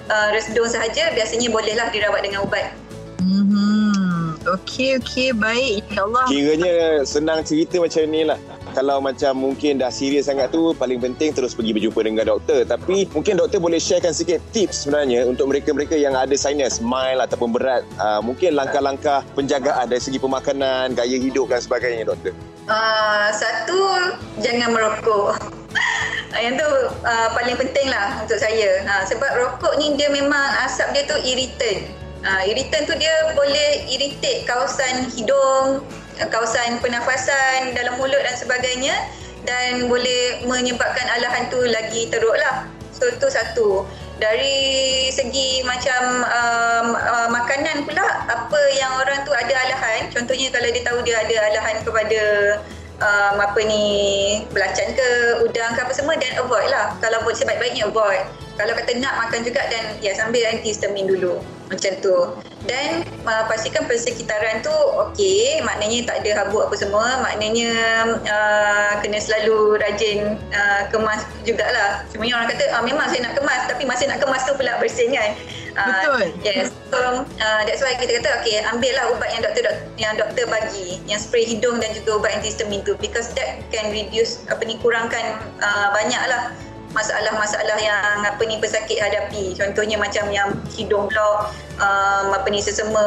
uh, 0.09 0.29
resedung 0.31 0.71
sahaja 0.71 1.11
biasanya 1.13 1.51
bolehlah 1.51 1.91
dirawat 1.91 2.23
dengan 2.23 2.47
ubat. 2.47 2.71
Hmm. 3.19 4.39
Okey, 4.49 4.97
okey. 5.03 5.37
Baik. 5.37 5.85
InsyaAllah. 5.85 6.25
Kiranya 6.31 6.77
senang 7.05 7.45
cerita 7.45 7.77
macam 7.83 8.03
ni 8.09 8.25
lah. 8.25 8.41
Kalau 8.73 9.03
macam 9.03 9.33
mungkin 9.35 9.83
dah 9.83 9.91
serius 9.91 10.31
sangat 10.31 10.55
tu 10.55 10.73
paling 10.73 11.03
penting 11.03 11.35
terus 11.35 11.53
pergi 11.53 11.77
berjumpa 11.77 12.01
dengan 12.01 12.25
doktor. 12.33 12.65
Tapi 12.65 13.11
mungkin 13.13 13.37
doktor 13.37 13.59
boleh 13.61 13.77
sharekan 13.77 14.15
sikit 14.15 14.41
tips 14.55 14.87
sebenarnya 14.87 15.27
untuk 15.29 15.51
mereka-mereka 15.53 15.99
yang 15.99 16.17
ada 16.17 16.33
sinus 16.33 16.81
mild 16.81 17.21
ataupun 17.21 17.53
berat. 17.53 17.83
Uh, 18.01 18.23
mungkin 18.25 18.57
langkah-langkah 18.57 19.27
penjagaan 19.37 19.91
dari 19.91 20.01
segi 20.01 20.17
pemakanan, 20.17 20.97
gaya 20.97 21.19
hidup 21.19 21.51
dan 21.53 21.61
sebagainya 21.61 22.09
doktor. 22.09 22.33
Uh, 22.69 23.33
satu 23.33 23.81
jangan 24.45 24.77
merokok. 24.77 25.41
Yang 26.45 26.61
tu 26.61 26.69
uh, 27.01 27.29
paling 27.33 27.57
penting 27.57 27.89
lah 27.89 28.21
untuk 28.21 28.37
saya. 28.37 28.85
Ha, 28.85 29.09
sebab 29.09 29.41
rokok 29.41 29.81
ni 29.81 29.97
dia 29.97 30.13
memang 30.13 30.69
asap 30.69 30.93
dia 30.93 31.03
tu 31.09 31.17
irritant. 31.25 31.89
Uh, 32.21 32.45
irritant 32.45 32.85
tu 32.85 32.93
dia 33.01 33.33
boleh 33.33 33.89
irritate 33.89 34.45
kawasan 34.45 35.09
hidung, 35.17 35.81
kawasan 36.29 36.77
pernafasan 36.85 37.73
dalam 37.73 37.97
mulut 37.97 38.21
dan 38.21 38.37
sebagainya 38.37 38.93
dan 39.49 39.89
boleh 39.89 40.45
menyebabkan 40.45 41.09
alahan 41.09 41.49
tu 41.49 41.65
lagi 41.65 42.13
teruk 42.13 42.37
lah. 42.37 42.69
So 42.93 43.09
itu 43.09 43.33
satu. 43.33 43.89
Dari 44.19 45.09
segi 45.15 45.63
macam 45.63 46.27
um, 46.27 46.87
uh, 46.99 47.29
makanan 47.31 47.87
pula 47.87 48.29
apa 48.29 48.61
yang 48.77 48.93
orang 48.99 49.23
tu 49.23 49.31
ada 49.31 49.55
alahan 49.57 49.78
contohnya 50.19 50.51
kalau 50.51 50.69
dia 50.75 50.83
tahu 50.83 50.99
dia 51.07 51.17
ada 51.23 51.37
alahan 51.55 51.77
kepada 51.87 52.21
um, 52.99 53.37
apa 53.39 53.61
ni 53.63 53.85
belacan 54.51 54.95
ke 54.95 55.09
udang 55.47 55.75
ke 55.75 55.81
apa 55.87 55.93
semua 55.95 56.19
dan 56.19 56.35
avoid 56.43 56.67
lah. 56.71 56.99
Kalau 56.99 57.23
boleh 57.23 57.39
sebaik-baiknya 57.39 57.87
avoid. 57.87 58.27
Kalau 58.59 58.75
kata 58.75 58.91
nak 58.99 59.15
makan 59.23 59.47
juga 59.47 59.63
dan 59.71 59.95
ya 60.03 60.11
sambil 60.19 60.43
antihistamin 60.51 61.07
dulu. 61.07 61.39
Macam 61.71 61.95
tu. 62.03 62.17
Dan 62.67 63.07
uh, 63.23 63.47
pastikan 63.47 63.87
persekitaran 63.87 64.67
tu 64.67 64.75
okey. 65.07 65.63
Maknanya 65.63 66.11
tak 66.11 66.27
ada 66.27 66.43
habuk 66.43 66.67
apa 66.67 66.75
semua. 66.75 67.23
Maknanya 67.23 67.71
uh, 68.19 68.93
kena 68.99 69.23
selalu 69.23 69.79
rajin 69.79 70.43
uh, 70.51 70.83
kemas 70.91 71.23
jugalah. 71.47 72.03
Sebenarnya 72.11 72.35
orang 72.43 72.49
kata 72.51 72.65
uh, 72.75 72.83
memang 72.83 73.07
saya 73.07 73.31
nak 73.31 73.39
kemas 73.39 73.63
tapi 73.71 73.87
masa 73.87 74.11
nak 74.11 74.19
kemas 74.19 74.43
tu 74.43 74.59
pula 74.59 74.75
bersin 74.83 75.15
kan 75.15 75.39
Uh, 75.79 75.87
Betul. 75.87 76.25
Yes. 76.43 76.75
So 76.91 77.23
uh, 77.23 77.61
that's 77.63 77.79
why 77.79 77.95
kita 77.95 78.19
kata 78.19 78.43
okay 78.43 78.59
ambillah 78.67 79.15
ubat 79.15 79.31
yang 79.31 79.43
doktor 79.47 79.63
dok- 79.71 79.87
yang 79.95 80.19
doktor 80.19 80.51
bagi 80.51 80.99
yang 81.07 81.23
spray 81.23 81.47
hidung 81.47 81.79
dan 81.79 81.95
juga 81.95 82.19
ubat 82.19 82.35
antihistamin 82.35 82.83
tu 82.83 82.99
because 82.99 83.31
that 83.39 83.63
can 83.71 83.95
reduce 83.95 84.43
apa 84.51 84.59
ni 84.67 84.75
kurangkan 84.83 85.39
uh, 85.63 85.95
banyaklah 85.95 86.51
masalah-masalah 86.97 87.77
yang 87.77 88.25
apa 88.25 88.41
ni 88.49 88.57
pesakit 88.57 88.97
hadapi. 88.97 89.53
Contohnya 89.53 90.01
macam 90.01 90.25
yang 90.33 90.57
hidung 90.73 91.09
block 91.13 91.53
um, 91.77 92.33
apa 92.33 92.49
ni 92.49 92.65
sesama 92.65 93.03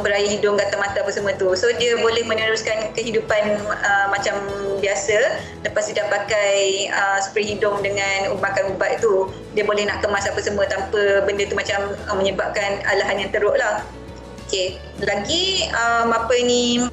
berair 0.00 0.24
hidung 0.24 0.56
gatal 0.56 0.80
mata 0.80 1.04
apa 1.04 1.12
semua 1.12 1.36
tu. 1.36 1.52
So 1.52 1.68
dia 1.76 2.00
boleh 2.00 2.24
meneruskan 2.24 2.96
kehidupan 2.96 3.60
uh, 3.68 4.06
macam 4.08 4.40
biasa. 4.80 5.40
Lepas 5.68 5.92
dia 5.92 6.00
dah 6.04 6.08
pakai 6.08 6.88
uh, 6.88 7.18
spray 7.20 7.56
hidung 7.56 7.84
dengan 7.84 8.32
makan 8.40 8.76
ubat 8.76 9.04
tu 9.04 9.28
dia 9.52 9.64
boleh 9.64 9.84
nak 9.84 10.00
kemas 10.00 10.24
apa 10.24 10.40
semua 10.40 10.64
tanpa 10.68 11.24
benda 11.28 11.44
tu 11.44 11.56
macam 11.56 11.92
uh, 12.08 12.16
menyebabkan 12.16 12.80
alahan 12.88 13.20
yang 13.20 13.30
teruk 13.32 13.56
lah. 13.60 13.84
Okay. 14.48 14.80
Lagi 15.02 15.66
um, 15.74 16.14
apa 16.14 16.34
ni 16.40 16.86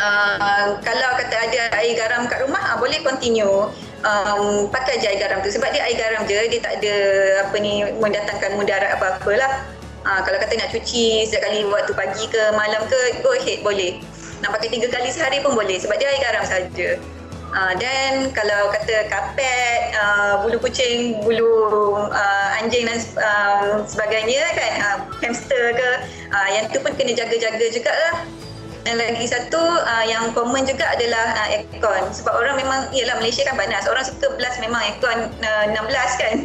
uh, 0.00 0.66
kalau 0.80 1.10
kata 1.20 1.36
ada 1.36 1.60
air 1.82 1.98
garam 1.98 2.24
kat 2.30 2.40
rumah 2.46 2.62
uh, 2.72 2.76
boleh 2.80 3.02
continue 3.04 3.68
um, 4.04 4.68
pakai 4.68 5.00
je 5.00 5.06
air 5.08 5.18
garam 5.20 5.38
tu. 5.44 5.50
Sebab 5.52 5.68
dia 5.72 5.82
air 5.84 5.96
garam 5.96 6.22
je 6.28 6.36
dia 6.36 6.60
tak 6.60 6.80
ada 6.80 6.94
apa 7.46 7.56
ni 7.60 7.84
mendatangkan 7.98 8.56
mudarat 8.56 8.90
apa-apa 8.96 9.32
lah. 9.36 9.52
Uh, 10.00 10.20
kalau 10.24 10.40
kata 10.40 10.56
nak 10.56 10.72
cuci 10.72 11.28
setiap 11.28 11.44
kali 11.44 11.60
waktu 11.68 11.92
pagi 11.92 12.24
ke 12.28 12.42
malam 12.56 12.82
ke 12.88 13.20
go 13.20 13.36
ahead 13.36 13.60
boleh. 13.60 14.00
Nak 14.40 14.56
pakai 14.56 14.72
tiga 14.72 14.88
kali 14.88 15.12
sehari 15.12 15.44
pun 15.44 15.52
boleh 15.52 15.76
sebab 15.76 16.00
dia 16.00 16.08
air 16.08 16.20
garam 16.24 16.44
saja. 16.48 16.96
Uh, 17.50 17.74
dan 17.82 18.30
kalau 18.30 18.70
kata 18.70 19.10
kapet, 19.10 19.90
uh, 19.98 20.38
bulu 20.38 20.62
kucing, 20.62 21.18
bulu 21.26 21.98
uh, 21.98 22.48
anjing 22.62 22.86
dan 22.86 23.02
uh, 23.18 23.82
sebagainya 23.82 24.38
kan, 24.54 24.72
uh, 24.78 24.98
hamster 25.18 25.74
ke, 25.74 25.90
uh, 26.30 26.48
yang 26.54 26.70
tu 26.70 26.78
pun 26.78 26.94
kena 26.94 27.10
jaga-jaga 27.10 27.66
jugalah. 27.74 28.22
Dan 28.80 28.96
lagi 28.96 29.28
satu 29.28 29.60
uh, 29.60 30.04
yang 30.08 30.32
common 30.32 30.64
juga 30.64 30.88
adalah 30.88 31.36
uh, 31.36 31.48
aircon. 31.52 32.02
Sebab 32.16 32.32
orang 32.32 32.56
memang, 32.56 32.80
iyalah 32.96 33.20
Malaysia 33.20 33.44
kan 33.44 33.60
panas. 33.60 33.84
Orang 33.84 34.04
suka 34.08 34.32
blast 34.40 34.56
memang 34.60 34.80
aircon 34.80 35.28
uh, 35.44 35.64
16 35.68 36.22
kan. 36.22 36.36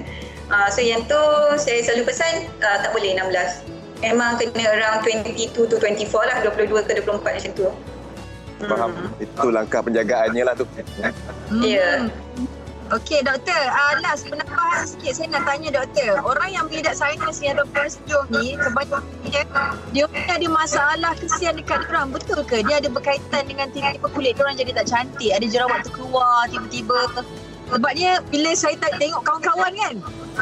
Uh, 0.51 0.69
so 0.69 0.83
yang 0.83 1.01
tu 1.09 1.17
saya 1.57 1.81
selalu 1.81 2.11
pesan 2.11 2.51
uh, 2.61 2.77
tak 2.83 2.91
boleh 2.91 3.17
16. 3.17 3.65
Memang 4.03 4.37
kena 4.37 4.75
around 4.75 5.07
22 5.07 5.55
to 5.55 5.75
24 5.79 6.29
lah, 6.29 6.37
22 6.43 6.85
ke 6.85 6.91
24 7.01 7.23
macam 7.23 7.51
tu. 7.55 7.67
Faham? 8.63 8.91
Itu 9.19 9.47
langkah 9.51 9.79
penjagaannya 9.83 10.43
lah 10.43 10.53
tu. 10.55 10.65
Hmm. 11.51 11.63
Ya. 11.63 12.07
Okey 12.93 13.25
doktor, 13.25 13.57
uh, 13.57 13.97
last 14.05 14.29
penambahan 14.29 14.85
sikit 14.85 15.17
saya 15.17 15.33
nak 15.33 15.49
tanya 15.49 15.73
doktor. 15.73 16.21
Orang 16.21 16.53
yang 16.53 16.69
mengidap 16.69 16.93
sinus 16.93 17.41
yang 17.41 17.57
doktor 17.57 17.89
sedung 17.89 18.29
ni 18.29 18.53
kebanyakan 18.61 19.01
dia 19.89 20.05
dia 20.05 20.05
ada 20.05 20.45
masalah 20.45 21.17
kesian 21.17 21.57
dekat 21.57 21.81
orang 21.89 22.13
betul 22.13 22.45
ke? 22.45 22.61
Dia 22.61 22.77
ada 22.77 22.85
berkaitan 22.93 23.49
dengan 23.49 23.73
tiba-tiba 23.73 24.05
kulit 24.13 24.37
orang 24.37 24.53
jadi 24.53 24.69
tak 24.77 24.85
cantik, 24.85 25.33
ada 25.33 25.45
jerawat 25.49 25.81
terkeluar 25.81 26.45
tiba-tiba. 26.53 27.25
Sebab 27.73 27.91
dia 27.97 28.21
bila 28.29 28.53
saya 28.53 28.77
tak 28.77 29.01
tengok 29.01 29.25
kawan-kawan 29.25 29.73
kan, 29.73 29.95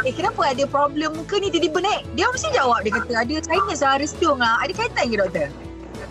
eh 0.04 0.12
kenapa 0.12 0.52
ada 0.52 0.68
problem 0.68 1.16
muka 1.16 1.40
ni 1.40 1.48
tiba-tiba 1.48 1.80
naik? 1.80 2.04
Dia 2.20 2.28
mesti 2.28 2.52
jawab 2.52 2.84
dia 2.84 2.92
kata 2.92 3.24
ada 3.24 3.36
sinus 3.40 3.80
lah, 3.80 3.96
ada 3.96 4.08
lah. 4.36 4.56
Ada 4.68 4.72
kaitan 4.76 5.06
ke 5.08 5.16
doktor? 5.16 5.48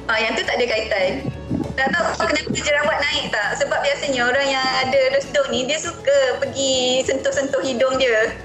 Ah, 0.08 0.16
yang 0.16 0.32
tu 0.32 0.40
tak 0.48 0.56
ada 0.56 0.64
kaitan. 0.64 1.41
Tak 1.72 1.88
tahu 1.88 2.28
kenapa 2.28 2.52
jerawat 2.52 2.98
naik 3.00 3.24
tak? 3.32 3.48
Sebab 3.64 3.78
biasanya 3.80 4.20
orang 4.28 4.46
yang 4.48 4.66
ada 4.84 5.00
resedung 5.16 5.48
ni 5.48 5.64
dia 5.64 5.80
suka 5.80 6.36
pergi 6.36 7.00
sentuh-sentuh 7.08 7.64
hidung 7.64 7.96
dia. 7.96 8.36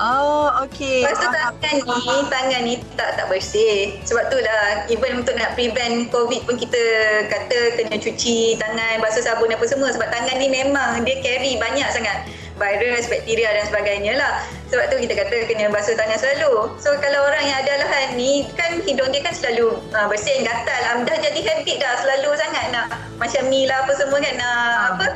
Oh, 0.00 0.48
okey. 0.64 1.04
Lepas 1.04 1.20
tu 1.20 1.28
Faham. 1.28 1.60
tangan 1.60 1.76
ni, 1.84 2.16
tangan 2.32 2.60
ni 2.64 2.74
tak 2.96 3.20
tak 3.20 3.28
bersih. 3.28 4.00
Sebab 4.08 4.32
tu 4.32 4.40
lah, 4.40 4.88
even 4.88 5.20
untuk 5.20 5.36
nak 5.36 5.52
prevent 5.52 6.08
COVID 6.08 6.48
pun 6.48 6.56
kita 6.56 6.80
kata 7.28 7.76
kena 7.76 8.00
cuci 8.00 8.56
tangan, 8.56 9.04
basuh 9.04 9.20
sabun 9.20 9.52
apa 9.52 9.60
semua. 9.68 9.92
Sebab 9.92 10.08
tangan 10.08 10.40
ni 10.40 10.48
memang 10.48 11.04
dia 11.04 11.20
carry 11.20 11.60
banyak 11.60 11.84
sangat 11.92 12.24
virus, 12.60 13.08
bakteria 13.08 13.48
dan 13.56 13.64
sebagainya 13.72 14.12
lah. 14.20 14.44
Sebab 14.68 14.84
tu 14.92 14.96
kita 15.00 15.16
kata 15.16 15.48
kena 15.48 15.72
basuh 15.72 15.96
tangan 15.96 16.20
selalu. 16.20 16.76
So 16.76 16.92
kalau 17.00 17.26
orang 17.26 17.44
yang 17.48 17.58
ada 17.64 17.80
alahan 17.80 18.20
ni, 18.20 18.46
kan 18.54 18.84
hidung 18.84 19.08
dia 19.10 19.24
kan 19.24 19.32
selalu 19.32 19.80
uh, 19.96 20.06
bersih, 20.06 20.44
gatal. 20.44 20.80
Um, 20.92 21.08
dah 21.08 21.16
jadi 21.16 21.40
habit 21.40 21.76
dah, 21.80 21.94
selalu 22.04 22.30
sangat 22.36 22.64
nak 22.70 22.86
macam 23.16 23.42
ni 23.48 23.64
lah 23.64 23.82
apa 23.82 23.92
semua 23.96 24.20
kan. 24.20 24.34
Nak 24.36 24.60
apa, 24.94 25.06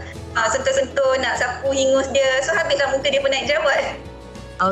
uh, 0.40 0.48
sentuh-sentuh, 0.48 1.12
nak 1.20 1.36
sapu 1.36 1.70
hingus 1.70 2.08
dia. 2.10 2.40
So 2.48 2.56
habislah 2.56 2.88
muka 2.96 3.12
dia 3.12 3.20
pun 3.20 3.30
naik 3.30 3.46
jerawat. 3.46 3.84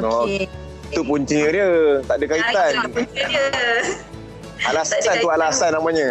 Okey. 0.01 0.49
Itu 0.89 1.05
punca 1.05 1.41
dia. 1.53 1.69
Tak 2.09 2.17
ada 2.17 2.25
kaitan. 2.27 2.57
Ah, 2.57 2.67
itulah 2.73 2.91
punca 2.91 3.23
dia. 3.29 3.47
Alasan 4.73 5.15
tu 5.21 5.29
alasan 5.29 5.71
namanya. 5.77 6.09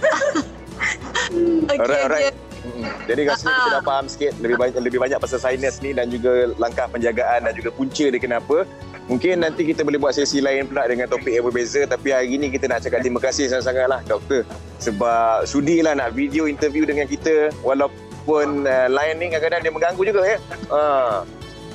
Okey, 1.70 1.76
Alright, 1.76 2.02
alright. 2.08 2.39
Okey. 2.80 2.88
Mm. 2.88 3.06
Jadi 3.06 3.20
rasanya 3.28 3.52
kita 3.52 3.70
dah 3.70 3.82
faham 3.84 4.06
sikit 4.08 4.32
lebih 4.40 4.56
banyak 4.56 4.80
lebih 4.80 4.98
banyak 5.00 5.18
pasal 5.20 5.38
sinus 5.38 5.76
ni 5.84 5.90
dan 5.92 6.08
juga 6.08 6.50
langkah 6.56 6.86
penjagaan 6.88 7.44
dan 7.44 7.52
juga 7.52 7.70
punca 7.74 8.04
dia 8.08 8.20
kenapa. 8.20 8.64
Mungkin 9.10 9.42
nanti 9.42 9.66
kita 9.66 9.82
boleh 9.82 9.98
buat 9.98 10.14
sesi 10.14 10.38
lain 10.38 10.70
pula 10.70 10.86
dengan 10.86 11.10
topik 11.10 11.34
yang 11.34 11.42
berbeza 11.42 11.82
tapi 11.84 12.14
hari 12.14 12.30
ini 12.38 12.46
kita 12.46 12.70
nak 12.70 12.86
cakap 12.86 13.02
terima 13.02 13.18
kasih 13.18 13.50
sangat-sangat 13.50 13.86
lah 13.90 14.00
doktor 14.06 14.46
sebab 14.78 15.44
sudilah 15.50 15.98
nak 15.98 16.14
video 16.14 16.46
interview 16.46 16.86
dengan 16.86 17.10
kita 17.10 17.50
walaupun 17.66 18.70
uh, 18.70 18.86
line 18.86 19.16
ni 19.18 19.26
kadang-kadang 19.34 19.60
dia 19.66 19.72
mengganggu 19.74 20.02
juga 20.06 20.22
ya. 20.24 20.38
Uh. 20.70 21.26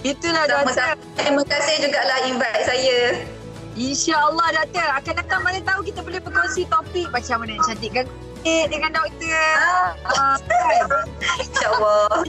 Itulah 0.06 0.46
doktor. 0.48 0.96
Terima 1.18 1.44
kasih 1.44 1.76
jugalah 1.82 2.20
invite 2.30 2.64
saya. 2.64 3.00
InsyaAllah 3.76 4.48
doktor 4.56 4.88
akan 4.88 5.14
datang 5.20 5.42
mana 5.44 5.60
tahu 5.60 5.84
kita 5.84 6.00
boleh 6.00 6.24
berkongsi 6.24 6.64
topik 6.72 7.12
macam 7.12 7.44
mana 7.44 7.60
nak 7.60 7.64
cantikkan 7.68 8.06
kulit 8.46 8.70
dengan 8.70 8.94
doktor. 8.94 9.50
Ah? 10.06 10.38
InsyaAllah. 11.42 12.22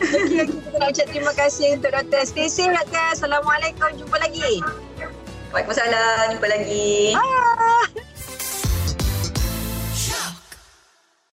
Okey, 0.00 0.40
okey, 0.40 0.44
kita 0.48 0.76
nak 0.80 0.88
ucap 0.96 1.06
terima 1.12 1.32
kasih 1.36 1.76
untuk 1.76 1.92
doktor. 1.92 2.24
Stay 2.24 2.48
safe 2.48 2.72
doktor. 2.72 3.04
Assalamualaikum. 3.12 3.92
Jumpa 4.00 4.16
lagi. 4.16 4.64
Waalaikumsalam. 5.52 6.40
Jumpa 6.40 6.48
lagi. 6.48 7.12
Ah. 7.12 7.84